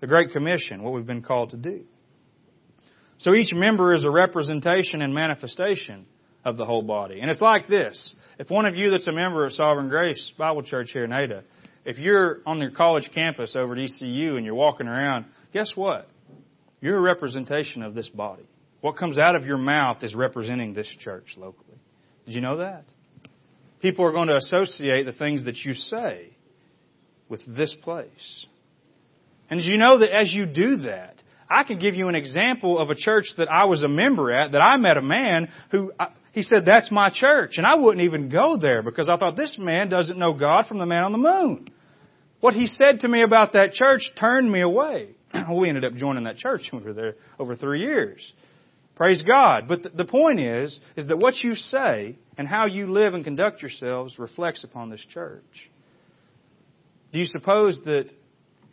[0.00, 1.84] The Great Commission, what we've been called to do.
[3.18, 6.06] So each member is a representation and manifestation
[6.46, 7.18] of the whole body.
[7.20, 8.14] And it's like this.
[8.38, 11.42] If one of you that's a member of Sovereign Grace Bible Church here in Ada,
[11.84, 16.08] if you're on your college campus over at ECU and you're walking around, guess what?
[16.80, 18.48] You're a representation of this body.
[18.80, 21.78] What comes out of your mouth is representing this church locally.
[22.26, 22.84] Did you know that?
[23.80, 26.30] People are going to associate the things that you say
[27.28, 28.46] with this place.
[29.50, 31.16] And did you know that as you do that,
[31.48, 34.52] I can give you an example of a church that I was a member at,
[34.52, 35.92] that I met a man who
[36.36, 37.54] He said, That's my church.
[37.56, 40.76] And I wouldn't even go there because I thought this man doesn't know God from
[40.78, 41.66] the man on the moon.
[42.40, 45.14] What he said to me about that church turned me away.
[45.50, 46.68] we ended up joining that church.
[46.74, 48.34] We were there over three years.
[48.96, 49.66] Praise God.
[49.66, 53.62] But the point is, is that what you say and how you live and conduct
[53.62, 55.70] yourselves reflects upon this church.
[57.14, 58.12] Do you suppose that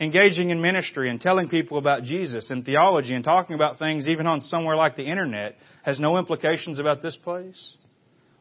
[0.04, 4.28] engaging in ministry and telling people about Jesus and theology and talking about things even
[4.28, 7.76] on somewhere like the internet has no implications about this place?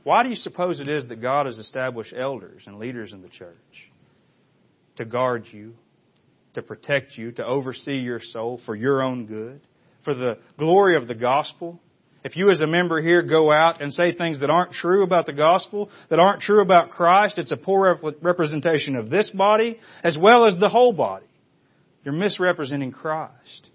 [0.05, 3.29] Why do you suppose it is that God has established elders and leaders in the
[3.29, 3.55] church?
[4.97, 5.75] To guard you,
[6.55, 9.61] to protect you, to oversee your soul for your own good,
[10.05, 11.81] for the glory of the gospel.
[12.25, 15.27] If you as a member here go out and say things that aren't true about
[15.27, 20.19] the gospel, that aren't true about Christ, it's a poor representation of this body as
[20.21, 21.27] well as the whole body.
[22.05, 23.71] You're misrepresenting Christ.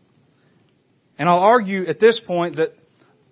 [1.17, 2.69] And I'll argue at this point that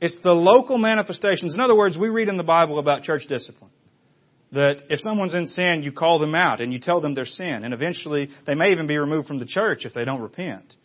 [0.01, 1.53] it's the local manifestations.
[1.53, 3.71] In other words, we read in the Bible about church discipline.
[4.51, 7.63] That if someone's in sin, you call them out and you tell them their sin.
[7.63, 10.75] And eventually, they may even be removed from the church if they don't repent.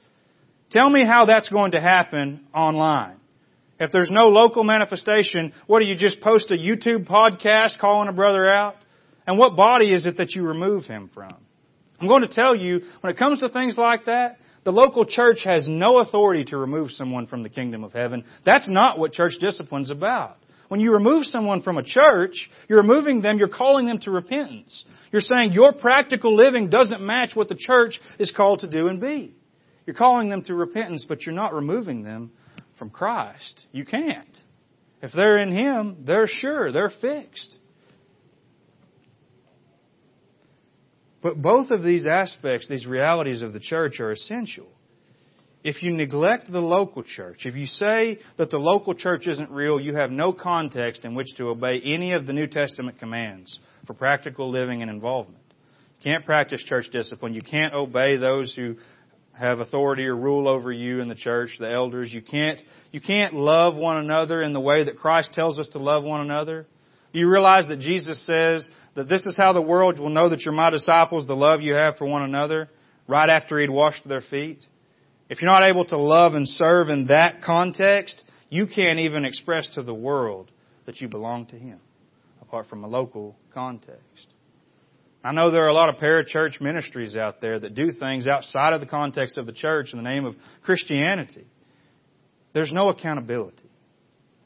[0.70, 3.16] Tell me how that's going to happen online.
[3.78, 8.12] If there's no local manifestation, what do you just post a YouTube podcast calling a
[8.12, 8.76] brother out?
[9.26, 11.34] And what body is it that you remove him from?
[12.00, 15.38] I'm going to tell you, when it comes to things like that, the local church
[15.44, 18.24] has no authority to remove someone from the kingdom of heaven.
[18.44, 20.36] That's not what church discipline's about.
[20.68, 24.84] When you remove someone from a church, you're removing them, you're calling them to repentance.
[25.10, 29.00] You're saying your practical living doesn't match what the church is called to do and
[29.00, 29.34] be.
[29.84, 32.30] You're calling them to repentance, but you're not removing them
[32.78, 33.66] from Christ.
[33.72, 34.38] You can't.
[35.02, 37.58] If they're in Him, they're sure, they're fixed.
[41.22, 44.66] But both of these aspects, these realities of the church, are essential.
[45.62, 49.78] If you neglect the local church, if you say that the local church isn't real,
[49.78, 53.92] you have no context in which to obey any of the New Testament commands for
[53.92, 55.44] practical living and involvement.
[56.00, 57.34] You can't practice church discipline.
[57.34, 58.76] You can't obey those who
[59.38, 62.10] have authority or rule over you in the church, the elders.
[62.12, 62.60] You can't,
[62.90, 66.22] you can't love one another in the way that Christ tells us to love one
[66.22, 66.66] another.
[67.12, 70.52] You realize that Jesus says that this is how the world will know that you're
[70.52, 72.68] my disciples, the love you have for one another,
[73.06, 74.58] right after he'd washed their feet?
[75.28, 79.68] If you're not able to love and serve in that context, you can't even express
[79.74, 80.50] to the world
[80.86, 81.78] that you belong to him,
[82.42, 84.26] apart from a local context.
[85.22, 88.72] I know there are a lot of parachurch ministries out there that do things outside
[88.72, 90.34] of the context of the church in the name of
[90.64, 91.46] Christianity.
[92.54, 93.70] There's no accountability.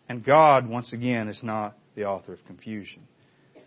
[0.08, 3.02] And God, once again, is not the author of confusion.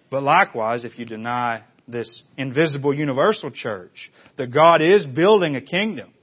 [0.10, 6.14] But likewise, if you deny this invisible universal church, that God is building a kingdom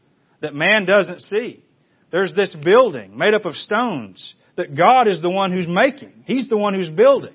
[0.40, 1.64] that man doesn't see.
[2.10, 6.24] There's this building made up of stones that God is the one who's making.
[6.26, 7.34] He's the one who's building.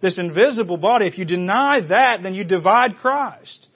[0.00, 3.66] This invisible body, if you deny that, then you divide Christ.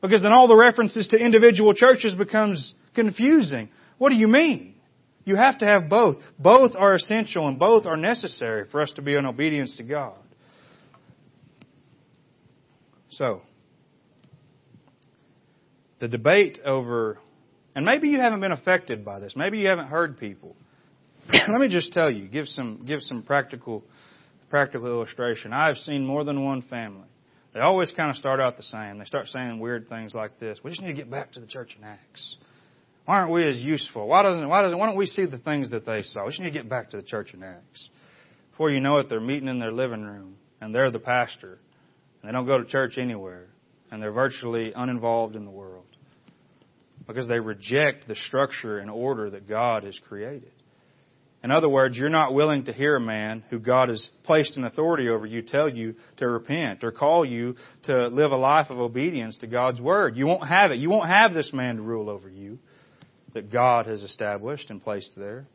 [0.00, 3.68] Because then all the references to individual churches becomes confusing.
[3.98, 4.74] What do you mean?
[5.24, 6.16] You have to have both.
[6.38, 10.18] Both are essential and both are necessary for us to be in obedience to God.
[13.12, 13.42] So,
[16.00, 17.18] the debate over,
[17.74, 19.34] and maybe you haven't been affected by this.
[19.36, 20.56] Maybe you haven't heard people.
[21.32, 23.84] Let me just tell you, give some, give some practical,
[24.48, 25.52] practical illustration.
[25.52, 27.06] I've seen more than one family.
[27.52, 28.98] They always kind of start out the same.
[28.98, 30.58] They start saying weird things like this.
[30.64, 32.36] We just need to get back to the church in Acts.
[33.04, 34.08] Why aren't we as useful?
[34.08, 36.24] Why doesn't why doesn't why don't we see the things that they saw?
[36.24, 37.90] We just need to get back to the church in Acts.
[38.52, 41.58] Before you know it, they're meeting in their living room and they're the pastor
[42.22, 43.48] they don't go to church anywhere.
[43.90, 45.84] And they're virtually uninvolved in the world.
[47.06, 50.52] Because they reject the structure and order that God has created.
[51.44, 54.64] In other words, you're not willing to hear a man who God has placed in
[54.64, 58.78] authority over you tell you to repent or call you to live a life of
[58.78, 60.16] obedience to God's word.
[60.16, 60.78] You won't have it.
[60.78, 62.60] You won't have this man to rule over you
[63.34, 65.46] that God has established and placed there.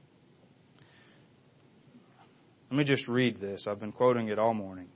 [2.69, 3.65] Let me just read this.
[3.65, 4.89] I've been quoting it all morning.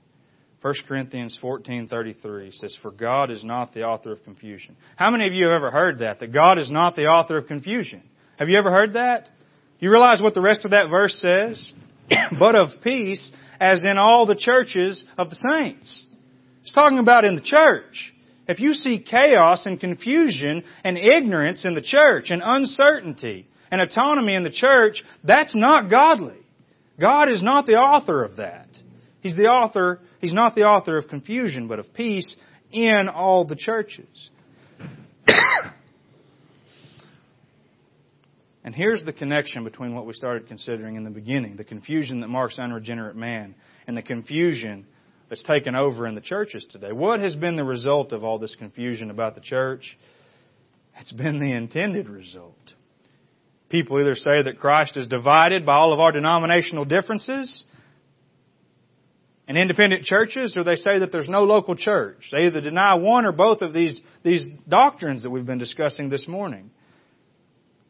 [0.62, 4.76] 1 Corinthians 14:33 says for God is not the author of confusion.
[4.96, 7.48] How many of you have ever heard that that God is not the author of
[7.48, 8.02] confusion?
[8.38, 9.24] Have you ever heard that?
[9.24, 11.72] Do You realize what the rest of that verse says?
[12.38, 16.04] but of peace as in all the churches of the saints.
[16.62, 18.12] It's talking about in the church.
[18.46, 24.34] If you see chaos and confusion and ignorance in the church and uncertainty and autonomy
[24.34, 26.38] in the church, that's not godly.
[27.00, 28.68] God is not the author of that.
[29.20, 32.34] He's the author, he's not the author of confusion, but of peace
[32.70, 34.30] in all the churches.
[38.64, 42.28] And here's the connection between what we started considering in the beginning the confusion that
[42.28, 43.54] marks unregenerate man
[43.86, 44.86] and the confusion
[45.28, 46.92] that's taken over in the churches today.
[46.92, 49.98] What has been the result of all this confusion about the church?
[51.00, 52.74] It's been the intended result.
[53.68, 57.64] People either say that Christ is divided by all of our denominational differences
[59.48, 62.28] and independent churches, or they say that there's no local church.
[62.30, 66.28] They either deny one or both of these, these doctrines that we've been discussing this
[66.28, 66.70] morning.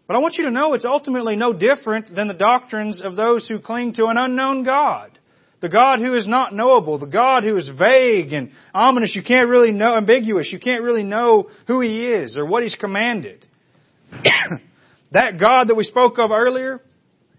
[0.06, 3.46] But I want you to know it's ultimately no different than the doctrines of those
[3.46, 5.18] who cling to an unknown God.
[5.60, 9.48] The God who is not knowable, the God who is vague and ominous, you can't
[9.48, 13.46] really know, ambiguous, you can't really know who He is or what He's commanded.
[15.12, 16.80] that God that we spoke of earlier,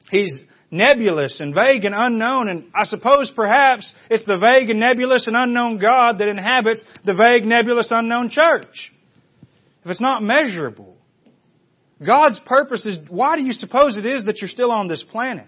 [0.10, 0.40] He's
[0.74, 5.36] nebulous and vague and unknown, and I suppose perhaps it's the vague and nebulous and
[5.36, 8.92] unknown God that inhabits the vague, nebulous, unknown church.
[9.84, 10.98] If it's not measurable.
[12.06, 15.48] God's purpose is, why do you suppose it is that you're still on this planet?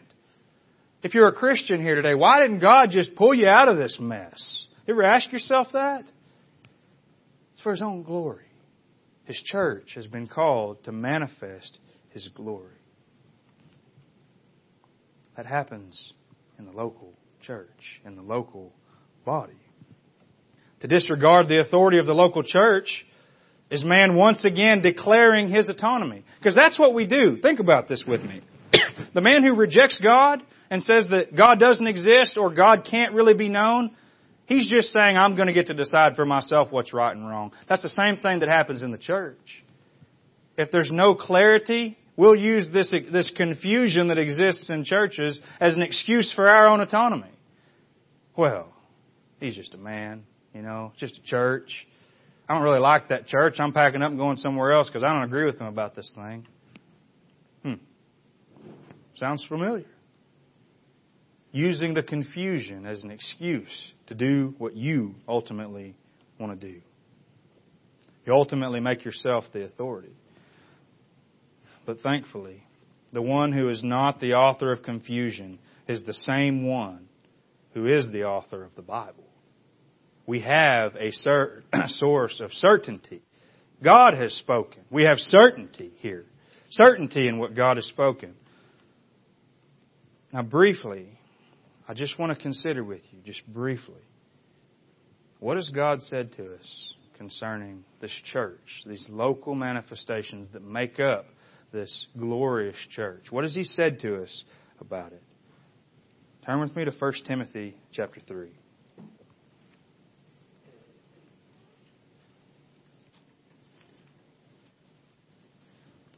[1.02, 3.98] If you're a Christian here today, why didn't God just pull you out of this
[4.00, 4.68] mess?
[4.88, 6.04] You ever ask yourself that?
[7.54, 8.46] It's for His own glory.
[9.26, 12.75] His church has been called to manifest His glory.
[15.38, 16.14] That happens
[16.58, 18.74] in the local church, in the local
[19.26, 19.54] body.
[20.82, 23.06] To disregard the authority of the local church
[23.70, 26.24] is man once again declaring his autonomy.
[26.38, 27.38] Because that's what we do.
[27.42, 28.42] Think about this with me.
[29.14, 33.34] the man who rejects God and says that God doesn't exist or God can't really
[33.34, 33.92] be known,
[34.46, 37.52] he's just saying, I'm going to get to decide for myself what's right and wrong.
[37.68, 39.64] That's the same thing that happens in the church.
[40.58, 45.82] If there's no clarity, we'll use this, this confusion that exists in churches as an
[45.82, 47.32] excuse for our own autonomy.
[48.36, 48.74] Well,
[49.39, 51.88] he's just a man, you know, just a church.
[52.47, 53.55] I don't really like that church.
[53.59, 56.11] I'm packing up and going somewhere else because I don't agree with them about this
[56.16, 56.45] thing.
[57.63, 57.74] Hmm.
[59.16, 59.86] Sounds familiar
[61.55, 65.95] using the confusion as an excuse to do what you ultimately
[66.38, 66.82] want to do.
[68.26, 70.11] You ultimately make yourself the authority.
[71.86, 72.64] But thankfully,
[73.14, 77.08] the one who is not the author of confusion is the same one
[77.74, 79.26] who is the author of the Bible.
[80.26, 80.96] We have
[81.74, 83.22] a source of certainty.
[83.84, 84.84] God has spoken.
[84.90, 86.26] We have certainty here.
[86.72, 88.34] Certainty in what God has spoken.
[90.34, 91.08] Now, briefly,
[91.88, 94.02] I just want to consider with you, just briefly,
[95.40, 101.26] what has God said to us concerning this church, these local manifestations that make up
[101.72, 103.26] this glorious church?
[103.30, 104.43] What has He said to us
[104.80, 105.24] about it?
[106.45, 108.49] Turn with me to 1 Timothy chapter 3.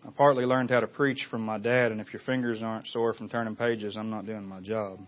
[0.05, 3.13] I partly learned how to preach from my dad, and if your fingers aren't sore
[3.13, 4.99] from turning pages, I'm not doing my job.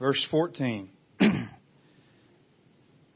[0.00, 0.90] Verse 14.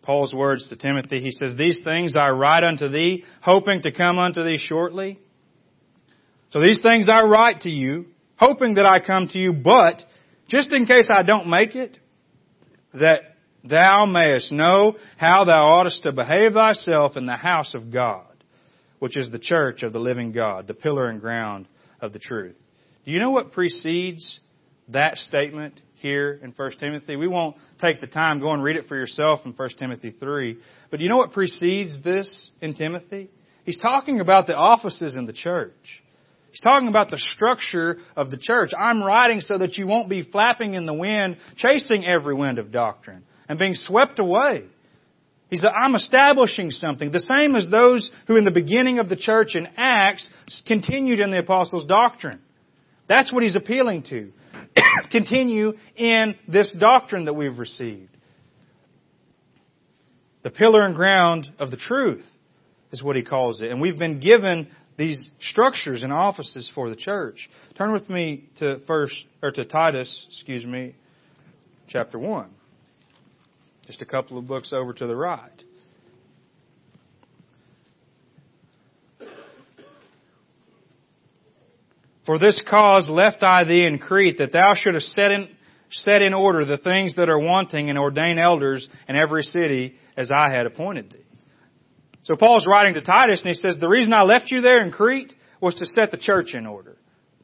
[0.08, 4.18] Paul's words to Timothy, he says, These things I write unto thee, hoping to come
[4.18, 5.18] unto thee shortly.
[6.48, 8.06] So these things I write to you,
[8.36, 10.02] hoping that I come to you, but
[10.48, 11.98] just in case I don't make it,
[12.94, 13.20] that
[13.62, 18.32] thou mayest know how thou oughtest to behave thyself in the house of God,
[19.00, 21.68] which is the church of the living God, the pillar and ground
[22.00, 22.56] of the truth.
[23.04, 24.40] Do you know what precedes
[24.88, 27.16] that statement here in 1 Timothy.
[27.16, 30.58] We won't take the time, go and read it for yourself in 1 Timothy 3.
[30.90, 33.30] But you know what precedes this in Timothy?
[33.64, 36.02] He's talking about the offices in the church.
[36.50, 38.70] He's talking about the structure of the church.
[38.78, 42.72] I'm writing so that you won't be flapping in the wind, chasing every wind of
[42.72, 44.64] doctrine, and being swept away.
[45.50, 47.10] He said, I'm establishing something.
[47.10, 50.28] The same as those who in the beginning of the church in Acts
[50.66, 52.40] continued in the apostles' doctrine.
[53.08, 54.32] That's what he's appealing to.
[55.10, 58.16] continue in this doctrine that we've received.
[60.42, 62.24] The pillar and ground of the truth
[62.92, 63.70] is what he calls it.
[63.70, 67.48] And we've been given these structures and offices for the church.
[67.76, 70.94] Turn with me to first or to Titus, excuse me,
[71.88, 72.50] chapter 1.
[73.86, 75.62] Just a couple of books over to the right.
[82.28, 85.48] For this cause left I thee in Crete, that thou shouldest set in,
[85.90, 90.30] set in order the things that are wanting and ordain elders in every city as
[90.30, 91.24] I had appointed thee.
[92.24, 94.92] So Paul's writing to Titus and he says, the reason I left you there in
[94.92, 96.98] Crete was to set the church in order.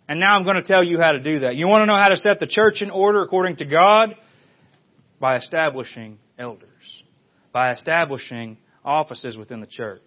[0.07, 1.57] And now I'm going to tell you how to do that.
[1.57, 4.15] You want to know how to set the church in order according to God?
[5.19, 6.69] By establishing elders.
[7.55, 10.03] by establishing offices within the church.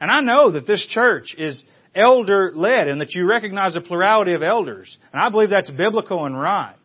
[0.00, 1.62] And I know that this church is
[1.96, 4.96] elder led and that you recognize a plurality of elders.
[5.12, 6.76] And I believe that's biblical and right.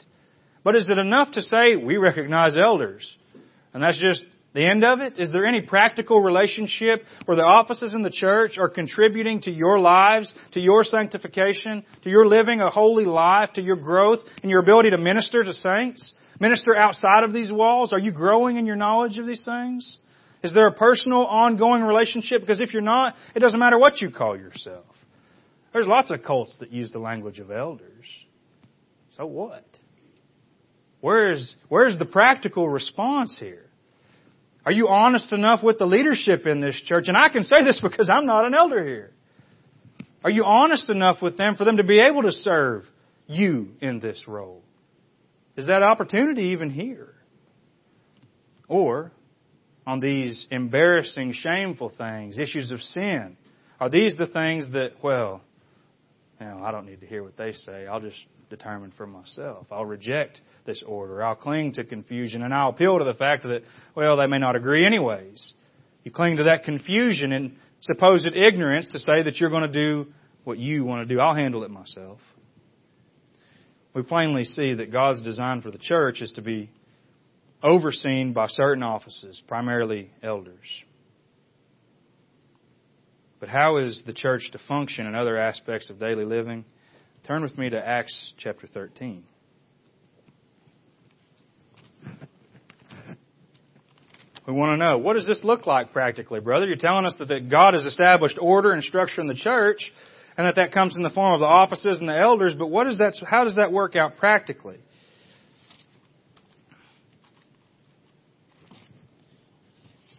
[0.63, 3.15] But is it enough to say we recognize elders?
[3.73, 5.17] And that's just the end of it?
[5.17, 9.79] Is there any practical relationship where the offices in the church are contributing to your
[9.79, 14.59] lives, to your sanctification, to your living a holy life, to your growth and your
[14.59, 16.11] ability to minister to saints?
[16.39, 17.93] Minister outside of these walls?
[17.93, 19.97] Are you growing in your knowledge of these things?
[20.43, 22.41] Is there a personal, ongoing relationship?
[22.41, 24.85] Because if you're not, it doesn't matter what you call yourself.
[25.73, 28.05] There's lots of cults that use the language of elders.
[29.17, 29.65] So what?
[30.99, 33.65] Where's, where's the practical response here?
[34.65, 37.05] Are you honest enough with the leadership in this church?
[37.07, 39.11] And I can say this because I'm not an elder here.
[40.23, 42.83] Are you honest enough with them for them to be able to serve
[43.25, 44.61] you in this role?
[45.57, 47.13] Is that opportunity even here?
[48.67, 49.11] Or
[49.85, 53.35] on these embarrassing, shameful things, issues of sin,
[53.79, 55.41] are these the things that, well,
[56.45, 57.87] know, I don't need to hear what they say.
[57.87, 58.17] I'll just
[58.49, 59.67] determine for myself.
[59.71, 61.23] I'll reject this order.
[61.23, 63.63] I'll cling to confusion and I'll appeal to the fact that,
[63.95, 65.53] well, they may not agree anyways.
[66.03, 70.11] You cling to that confusion and supposed ignorance to say that you're going to do
[70.43, 71.19] what you want to do.
[71.19, 72.19] I'll handle it myself.
[73.93, 76.69] We plainly see that God's design for the church is to be
[77.61, 80.57] overseen by certain offices, primarily elders.
[83.41, 86.63] But how is the church to function in other aspects of daily living?
[87.25, 89.23] Turn with me to Acts chapter 13.
[94.47, 96.67] We want to know, what does this look like practically, brother?
[96.67, 99.91] You're telling us that, God has established order and structure in the church,
[100.37, 102.85] and that that comes in the form of the offices and the elders, but what
[102.85, 104.77] is that, how does that work out practically?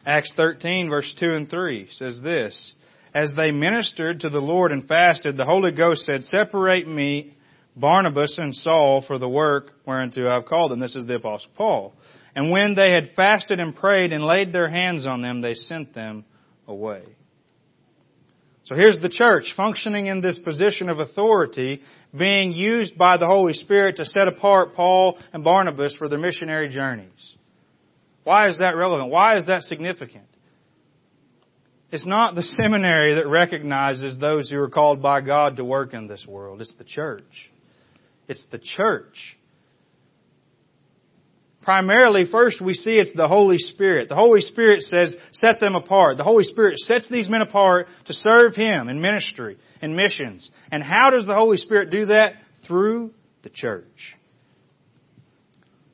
[0.04, 2.74] Acts 13 verse 2 and 3 says this,
[3.14, 7.36] as they ministered to the Lord and fasted, the Holy Ghost said, Separate me,
[7.76, 10.80] Barnabas and Saul, for the work whereunto I have called them.
[10.80, 11.94] This is the Apostle Paul.
[12.34, 15.94] And when they had fasted and prayed and laid their hands on them, they sent
[15.94, 16.24] them
[16.66, 17.02] away.
[18.64, 21.82] So here's the church functioning in this position of authority,
[22.16, 26.68] being used by the Holy Spirit to set apart Paul and Barnabas for their missionary
[26.68, 27.36] journeys.
[28.24, 29.10] Why is that relevant?
[29.10, 30.26] Why is that significant?
[31.92, 36.08] It's not the seminary that recognizes those who are called by God to work in
[36.08, 36.62] this world.
[36.62, 37.50] It's the church.
[38.28, 39.36] It's the church.
[41.60, 44.08] Primarily, first we see it's the Holy Spirit.
[44.08, 46.16] The Holy Spirit says, set them apart.
[46.16, 50.50] The Holy Spirit sets these men apart to serve Him in ministry and missions.
[50.72, 52.36] And how does the Holy Spirit do that?
[52.66, 53.12] Through
[53.42, 54.16] the church.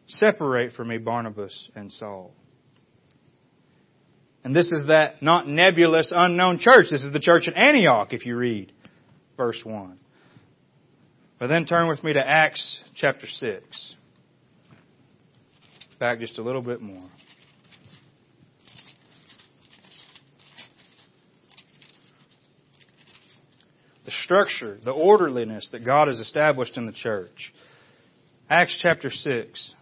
[0.06, 2.32] Separate from me Barnabas and Saul.
[4.48, 6.86] And this is that not nebulous, unknown church.
[6.90, 8.72] This is the church at Antioch, if you read
[9.36, 9.98] verse 1.
[11.38, 13.94] But then turn with me to Acts chapter 6.
[16.00, 17.10] Back just a little bit more.
[24.06, 27.52] The structure, the orderliness that God has established in the church.
[28.48, 29.74] Acts chapter 6.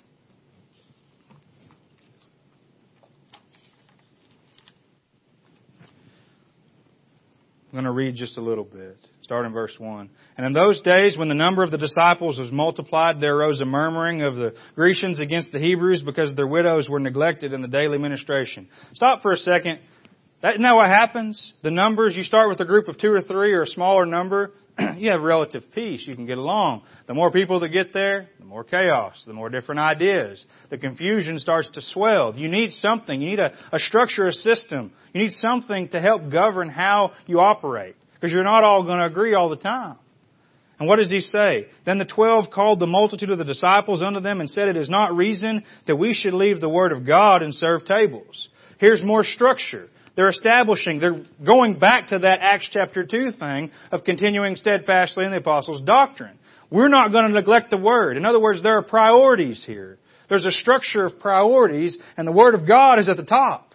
[7.77, 8.97] I'm going to read just a little bit.
[9.20, 10.09] Start in verse 1.
[10.39, 13.66] And in those days, when the number of the disciples was multiplied, there arose a
[13.66, 17.99] murmuring of the Grecians against the Hebrews because their widows were neglected in the daily
[17.99, 18.66] ministration.
[18.95, 19.81] Stop for a second.
[20.41, 21.53] That what happens?
[21.62, 24.53] The numbers, you start with a group of two or three or a smaller number,
[24.97, 26.05] you have relative peace.
[26.07, 26.83] You can get along.
[27.07, 30.45] The more people that get there, the more chaos, the more different ideas.
[30.70, 32.37] The confusion starts to swell.
[32.37, 33.20] You need something.
[33.20, 34.93] You need a, a structure, a system.
[35.12, 37.97] You need something to help govern how you operate.
[38.14, 39.97] Because you're not all going to agree all the time.
[40.79, 41.66] And what does he say?
[41.87, 44.91] Then the twelve called the multitude of the disciples unto them and said, It is
[44.91, 48.51] not reason that we should leave the word of God and serve tables.
[48.79, 49.89] Here's more structure.
[50.17, 55.31] They're establishing, they're going back to that Acts chapter 2 thing of continuing steadfastly in
[55.31, 56.39] the apostles' doctrine.
[56.71, 58.17] We're not going to neglect the Word.
[58.17, 59.99] In other words, there are priorities here.
[60.29, 63.75] There's a structure of priorities, and the Word of God is at the top.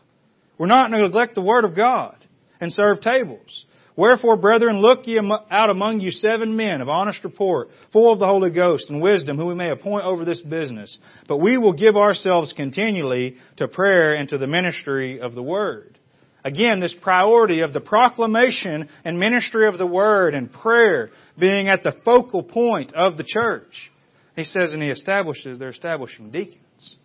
[0.58, 2.18] We're not going to neglect the Word of God
[2.60, 3.66] and serve tables.
[3.96, 5.20] Wherefore, brethren, look ye
[5.52, 9.38] out among you seven men of honest report, full of the Holy Ghost and wisdom,
[9.38, 10.98] whom we may appoint over this business.
[11.28, 16.00] But we will give ourselves continually to prayer and to the ministry of the Word.
[16.44, 21.84] Again, this priority of the proclamation and ministry of the Word and prayer being at
[21.84, 23.92] the focal point of the church.
[24.36, 26.98] He says, and he establishes, they're establishing deacons.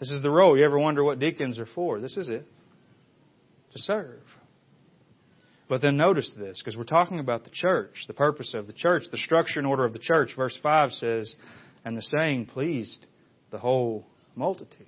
[0.00, 0.58] This is the role.
[0.58, 2.00] You ever wonder what deacons are for?
[2.00, 2.46] This is it.
[3.72, 4.22] To serve.
[5.68, 9.04] But then notice this, because we're talking about the church, the purpose of the church,
[9.10, 10.30] the structure and order of the church.
[10.36, 11.34] Verse 5 says,
[11.84, 13.06] And the saying pleased
[13.50, 14.06] the whole
[14.36, 14.86] multitude.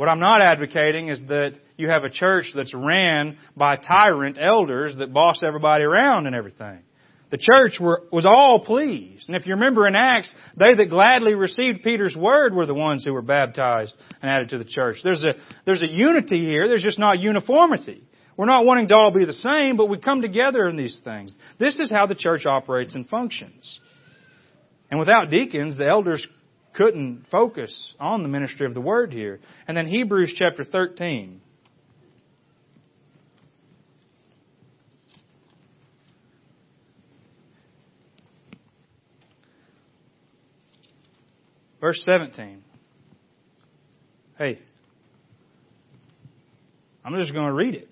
[0.00, 4.96] What I'm not advocating is that you have a church that's ran by tyrant elders
[4.96, 6.78] that boss everybody around and everything.
[7.30, 9.28] The church were, was all pleased.
[9.28, 13.04] And if you remember in Acts, they that gladly received Peter's word were the ones
[13.04, 14.96] who were baptized and added to the church.
[15.04, 15.34] There's a,
[15.66, 16.66] there's a unity here.
[16.66, 18.02] There's just not uniformity.
[18.38, 21.34] We're not wanting to all be the same, but we come together in these things.
[21.58, 23.78] This is how the church operates and functions.
[24.90, 26.26] And without deacons, the elders
[26.74, 29.40] couldn't focus on the ministry of the word here.
[29.66, 31.40] And then Hebrews chapter 13.
[41.80, 42.62] Verse 17.
[44.36, 44.58] Hey,
[47.04, 47.88] I'm just going to read it.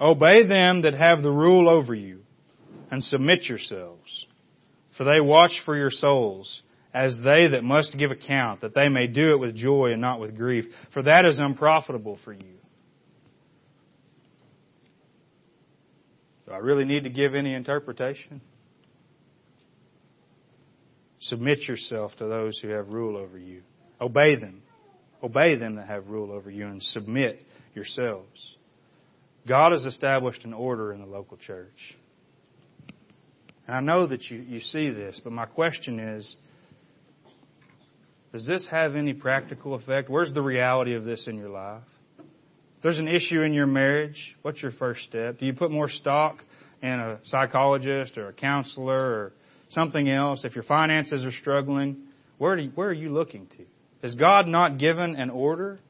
[0.00, 2.20] Obey them that have the rule over you,
[2.90, 4.26] and submit yourselves.
[4.96, 9.08] For they watch for your souls, as they that must give account, that they may
[9.08, 12.54] do it with joy and not with grief, for that is unprofitable for you.
[16.46, 18.40] Do I really need to give any interpretation?
[21.20, 23.62] Submit yourself to those who have rule over you.
[24.00, 24.62] Obey them.
[25.22, 27.40] Obey them that have rule over you and submit
[27.74, 28.56] yourselves.
[29.48, 31.96] God has established an order in the local church.
[33.66, 36.36] And I know that you, you see this, but my question is
[38.32, 40.10] does this have any practical effect?
[40.10, 41.82] Where's the reality of this in your life?
[42.18, 45.38] If there's an issue in your marriage, what's your first step?
[45.38, 46.38] Do you put more stock
[46.82, 49.32] in a psychologist or a counselor or
[49.70, 51.96] something else, if your finances are struggling,
[52.38, 53.64] where, you, where are you looking to?
[54.02, 55.80] Has God not given an order,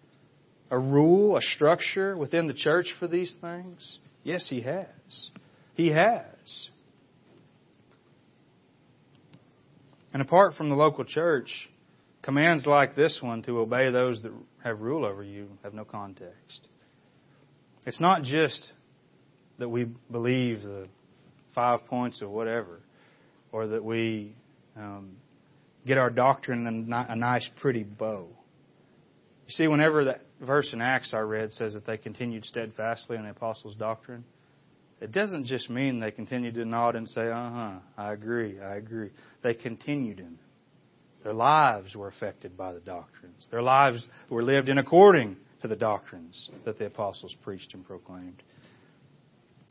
[0.71, 3.99] a rule, a structure within the church for these things?
[4.23, 5.31] Yes, He has.
[5.75, 6.69] He has.
[10.15, 11.69] And apart from the local church,
[12.23, 16.69] commands like this one to obey those that have rule over you have no context.
[17.85, 18.73] It's not just
[19.59, 20.87] that we believe the
[21.55, 22.81] five points of whatever
[23.51, 24.37] or that we
[24.77, 25.17] um,
[25.85, 28.29] get our doctrine in a nice, pretty bow.
[29.47, 33.25] You see, whenever that verse in Acts I read says that they continued steadfastly in
[33.25, 34.25] the apostles' doctrine,
[35.05, 38.77] it doesn't just mean they continued to nod and say, uh huh, I agree, I
[38.77, 39.11] agree.
[39.43, 40.39] They continued in them.
[41.23, 43.47] Their lives were affected by the doctrines.
[43.51, 48.43] Their lives were lived in according to the doctrines that the apostles preached and proclaimed.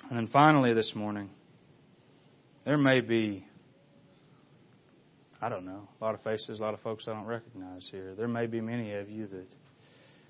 [0.07, 1.31] And then finally this morning,
[2.63, 3.43] there may be
[5.41, 5.89] I don't know.
[5.99, 8.13] A lot of faces, a lot of folks I don't recognize here.
[8.15, 9.47] There may be many of you that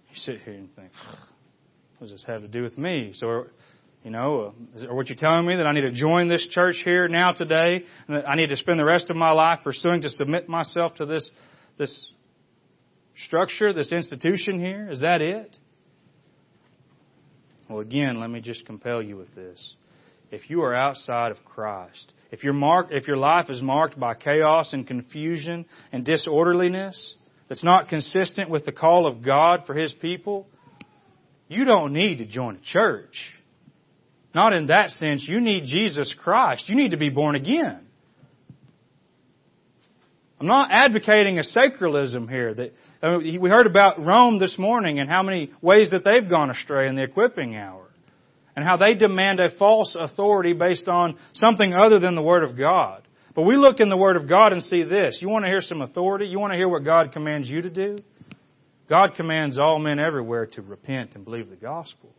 [0.10, 0.92] you sit here and think,
[1.98, 3.12] what does this have to do with me?
[3.14, 3.46] So,
[4.04, 6.82] you know, uh, are what you telling me that I need to join this church
[6.84, 10.02] here now today, and that I need to spend the rest of my life pursuing
[10.02, 11.30] to submit myself to this
[11.78, 12.12] this
[13.26, 14.90] structure, this institution here?
[14.90, 15.58] Is that it?
[17.70, 19.76] Well, again, let me just compel you with this.
[20.32, 24.74] If you are outside of Christ, if, mark, if your life is marked by chaos
[24.74, 27.16] and confusion and disorderliness
[27.48, 30.48] that's not consistent with the call of God for His people,
[31.48, 33.34] you don't need to join a church.
[34.34, 35.26] Not in that sense.
[35.28, 36.68] You need Jesus Christ.
[36.68, 37.80] You need to be born again.
[40.40, 42.54] I'm not advocating a sacralism here.
[42.54, 46.30] That I mean, we heard about Rome this morning and how many ways that they've
[46.30, 47.88] gone astray in the equipping hour
[48.56, 52.58] and how they demand a false authority based on something other than the Word of
[52.58, 53.08] God.
[53.36, 55.20] But we look in the Word of God and see this.
[55.22, 56.26] You want to hear some authority?
[56.26, 58.00] You want to hear what God commands you to do?
[58.90, 62.14] God commands all men everywhere to repent and believe the gospel.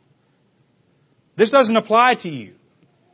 [1.37, 2.55] This doesn't apply to you.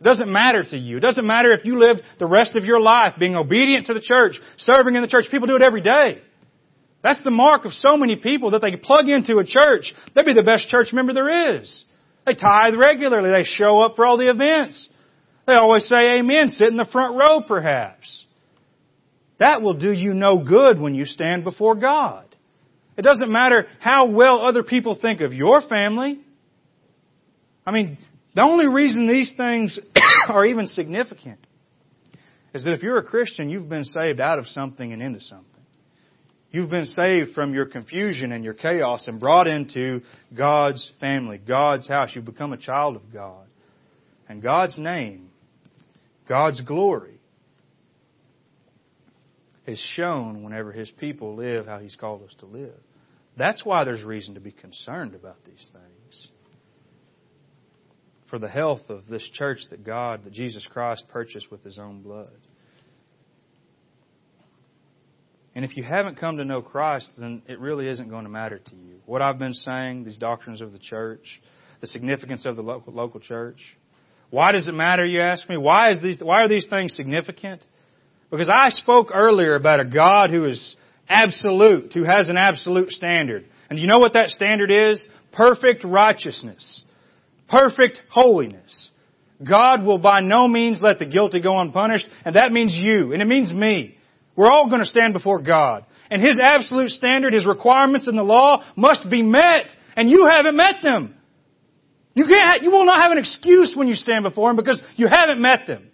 [0.00, 0.96] It doesn't matter to you.
[0.96, 4.00] It doesn't matter if you lived the rest of your life being obedient to the
[4.00, 5.26] church, serving in the church.
[5.30, 6.22] People do it every day.
[7.02, 9.92] That's the mark of so many people that they plug into a church.
[10.14, 11.84] They'd be the best church member there is.
[12.26, 13.30] They tithe regularly.
[13.30, 14.88] They show up for all the events.
[15.46, 18.24] They always say amen, sit in the front row perhaps.
[19.38, 22.24] That will do you no good when you stand before God.
[22.96, 26.20] It doesn't matter how well other people think of your family.
[27.66, 27.98] I mean,
[28.34, 29.78] the only reason these things
[30.28, 31.38] are even significant
[32.54, 35.46] is that if you're a Christian, you've been saved out of something and into something.
[36.50, 40.00] You've been saved from your confusion and your chaos and brought into
[40.36, 42.10] God's family, God's house.
[42.12, 43.46] You've become a child of God.
[44.28, 45.30] And God's name,
[46.28, 47.20] God's glory,
[49.66, 52.74] is shown whenever His people live how He's called us to live.
[53.36, 55.99] That's why there's reason to be concerned about these things.
[58.30, 62.00] For the health of this church that God, that Jesus Christ purchased with His own
[62.00, 62.30] blood.
[65.54, 68.58] And if you haven't come to know Christ, then it really isn't going to matter
[68.58, 69.00] to you.
[69.04, 71.42] What I've been saying, these doctrines of the church,
[71.80, 73.58] the significance of the local, local church.
[74.30, 75.56] Why does it matter, you ask me?
[75.56, 77.64] Why, is these, why are these things significant?
[78.30, 80.76] Because I spoke earlier about a God who is
[81.08, 83.44] absolute, who has an absolute standard.
[83.68, 85.04] And you know what that standard is?
[85.32, 86.82] Perfect righteousness.
[87.50, 88.90] Perfect holiness.
[89.48, 93.22] God will by no means let the guilty go unpunished, and that means you, and
[93.22, 93.96] it means me.
[94.36, 95.84] We're all going to stand before God.
[96.10, 100.56] And His absolute standard, His requirements in the law must be met, and you haven't
[100.56, 101.14] met them.
[102.14, 105.08] You can't, you will not have an excuse when you stand before Him because you
[105.08, 105.90] haven't met them.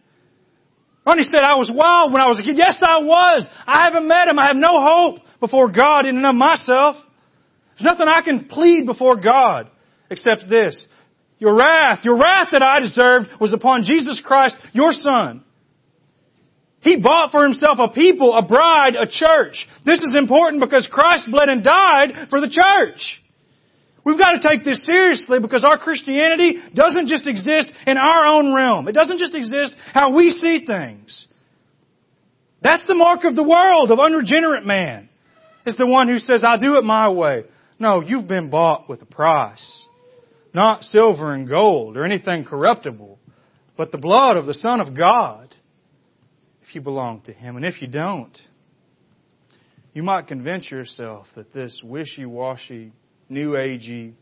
[1.06, 2.56] Ronnie said, I was wild when I was a kid.
[2.56, 3.48] Yes, I was.
[3.64, 4.38] I haven't met Him.
[4.38, 6.96] I have no hope before God in and of myself.
[7.78, 9.70] There's nothing I can plead before God
[10.10, 10.86] except this.
[11.38, 15.44] Your wrath, your wrath that I deserved was upon Jesus Christ, your Son.
[16.80, 19.66] He bought for himself a people, a bride, a church.
[19.84, 23.22] This is important because Christ bled and died for the church.
[24.04, 28.54] We've got to take this seriously because our Christianity doesn't just exist in our own
[28.54, 28.86] realm.
[28.86, 31.26] It doesn't just exist how we see things.
[32.62, 35.08] That's the mark of the world, of unregenerate man.
[35.66, 37.44] It's the one who says, I'll do it my way.
[37.80, 39.85] No, you've been bought with a price.
[40.54, 43.18] Not silver and gold or anything corruptible,
[43.76, 45.54] but the blood of the Son of God
[46.66, 47.56] if you belong to Him.
[47.56, 48.36] And if you don't,
[49.92, 52.92] you might convince yourself that this wishy-washy
[53.28, 54.14] new agey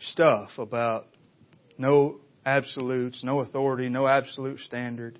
[0.00, 1.06] stuff about
[1.78, 5.18] no absolutes, no authority, no absolute standard.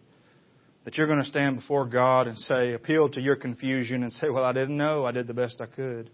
[0.84, 4.30] That you're going to stand before God and say, appeal to your confusion and say,
[4.30, 5.04] Well, I didn't know.
[5.04, 6.10] I did the best I could.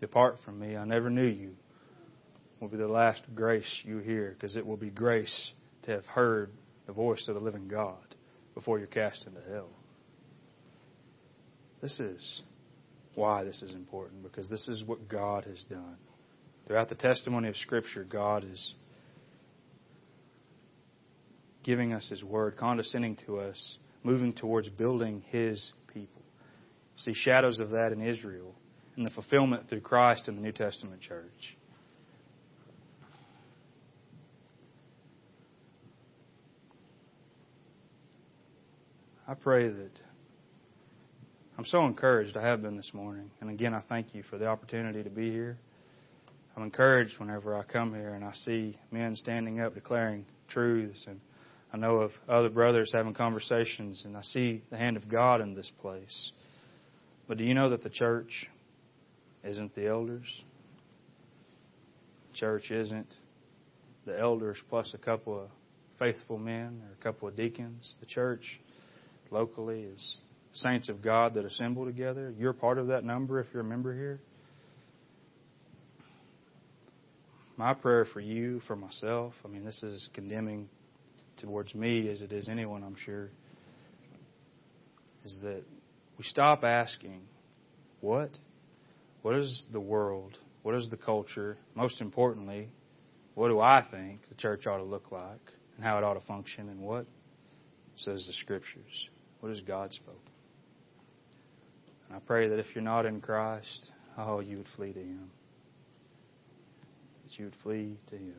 [0.00, 0.76] Depart from me.
[0.76, 1.56] I never knew you.
[2.60, 5.52] Will be the last grace you hear, because it will be grace
[5.84, 6.50] to have heard
[6.86, 7.96] the voice of the living God
[8.54, 9.70] before you're cast into hell.
[11.80, 12.42] This is
[13.14, 15.96] why this is important because this is what God has done.
[16.66, 18.74] Throughout the testimony of Scripture, God is
[21.62, 26.22] giving us His Word, condescending to us, moving towards building His people.
[26.98, 28.54] See shadows of that in Israel
[28.96, 31.56] and the fulfillment through Christ in the New Testament church.
[39.30, 40.00] I pray that
[41.58, 42.34] I'm so encouraged.
[42.38, 43.30] I have been this morning.
[43.42, 45.58] And again, I thank you for the opportunity to be here.
[46.56, 51.04] I'm encouraged whenever I come here and I see men standing up declaring truths.
[51.06, 51.20] And
[51.74, 55.54] I know of other brothers having conversations, and I see the hand of God in
[55.54, 56.32] this place.
[57.26, 58.48] But do you know that the church
[59.44, 60.42] isn't the elders?
[62.32, 63.14] Church isn't
[64.06, 65.50] the elders plus a couple of
[65.98, 67.96] faithful men or a couple of deacons.
[68.00, 68.58] The church
[69.30, 70.20] locally as
[70.52, 72.32] saints of God that assemble together.
[72.38, 74.20] You're part of that number if you're a member here.
[77.56, 80.68] My prayer for you, for myself, I mean, this is condemning
[81.38, 83.30] towards me as it is anyone, I'm sure,
[85.24, 85.62] is that
[86.16, 87.22] we stop asking,
[88.00, 88.30] what?
[89.22, 90.38] What is the world?
[90.62, 91.56] What is the culture?
[91.74, 92.68] Most importantly,
[93.34, 95.40] what do I think the church ought to look like
[95.76, 97.06] and how it ought to function and what
[97.96, 99.08] says the Scriptures?
[99.40, 100.20] What has God spoken?
[102.08, 105.30] And I pray that if you're not in Christ, oh, you would flee to Him.
[107.24, 108.34] That you would flee to Him.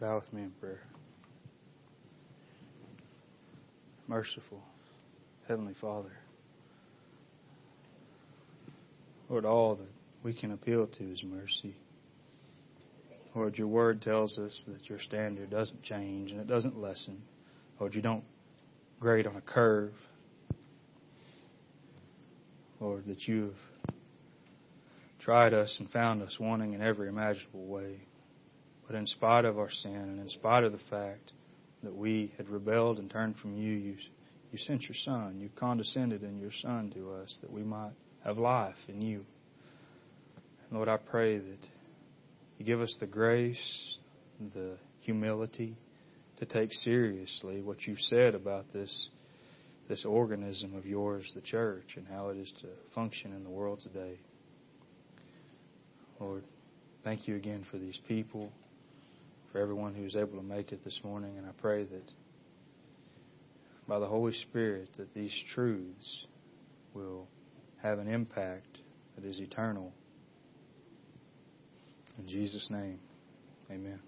[0.00, 0.82] Bow with me in prayer.
[4.08, 4.62] Merciful
[5.48, 6.12] Heavenly Father,
[9.28, 9.88] Lord, all that
[10.22, 11.74] we can appeal to is mercy.
[13.34, 17.22] Lord, your word tells us that your standard doesn't change and it doesn't lessen.
[17.80, 18.24] Lord, you don't
[19.02, 19.92] grade on a curve.
[22.78, 23.56] Lord, that you've
[25.18, 27.96] tried us and found us wanting in every imaginable way.
[28.86, 31.32] But in spite of our sin and in spite of the fact
[31.82, 33.96] that we had rebelled and turned from you, you,
[34.52, 35.40] you sent your Son.
[35.40, 37.94] You condescended in your Son to us that we might
[38.24, 39.26] have life in you.
[40.68, 41.68] And Lord, I pray that
[42.56, 43.98] you give us the grace,
[44.54, 45.76] the humility
[46.42, 49.08] to take seriously what you've said about this
[49.88, 53.80] this organism of yours, the church, and how it is to function in the world
[53.80, 54.18] today.
[56.18, 56.44] Lord,
[57.04, 58.50] thank you again for these people,
[59.50, 62.12] for everyone who's able to make it this morning, and I pray that
[63.86, 66.26] by the Holy Spirit that these truths
[66.94, 67.28] will
[67.82, 68.78] have an impact
[69.16, 69.92] that is eternal.
[72.18, 72.98] In Jesus' name,
[73.70, 74.00] amen.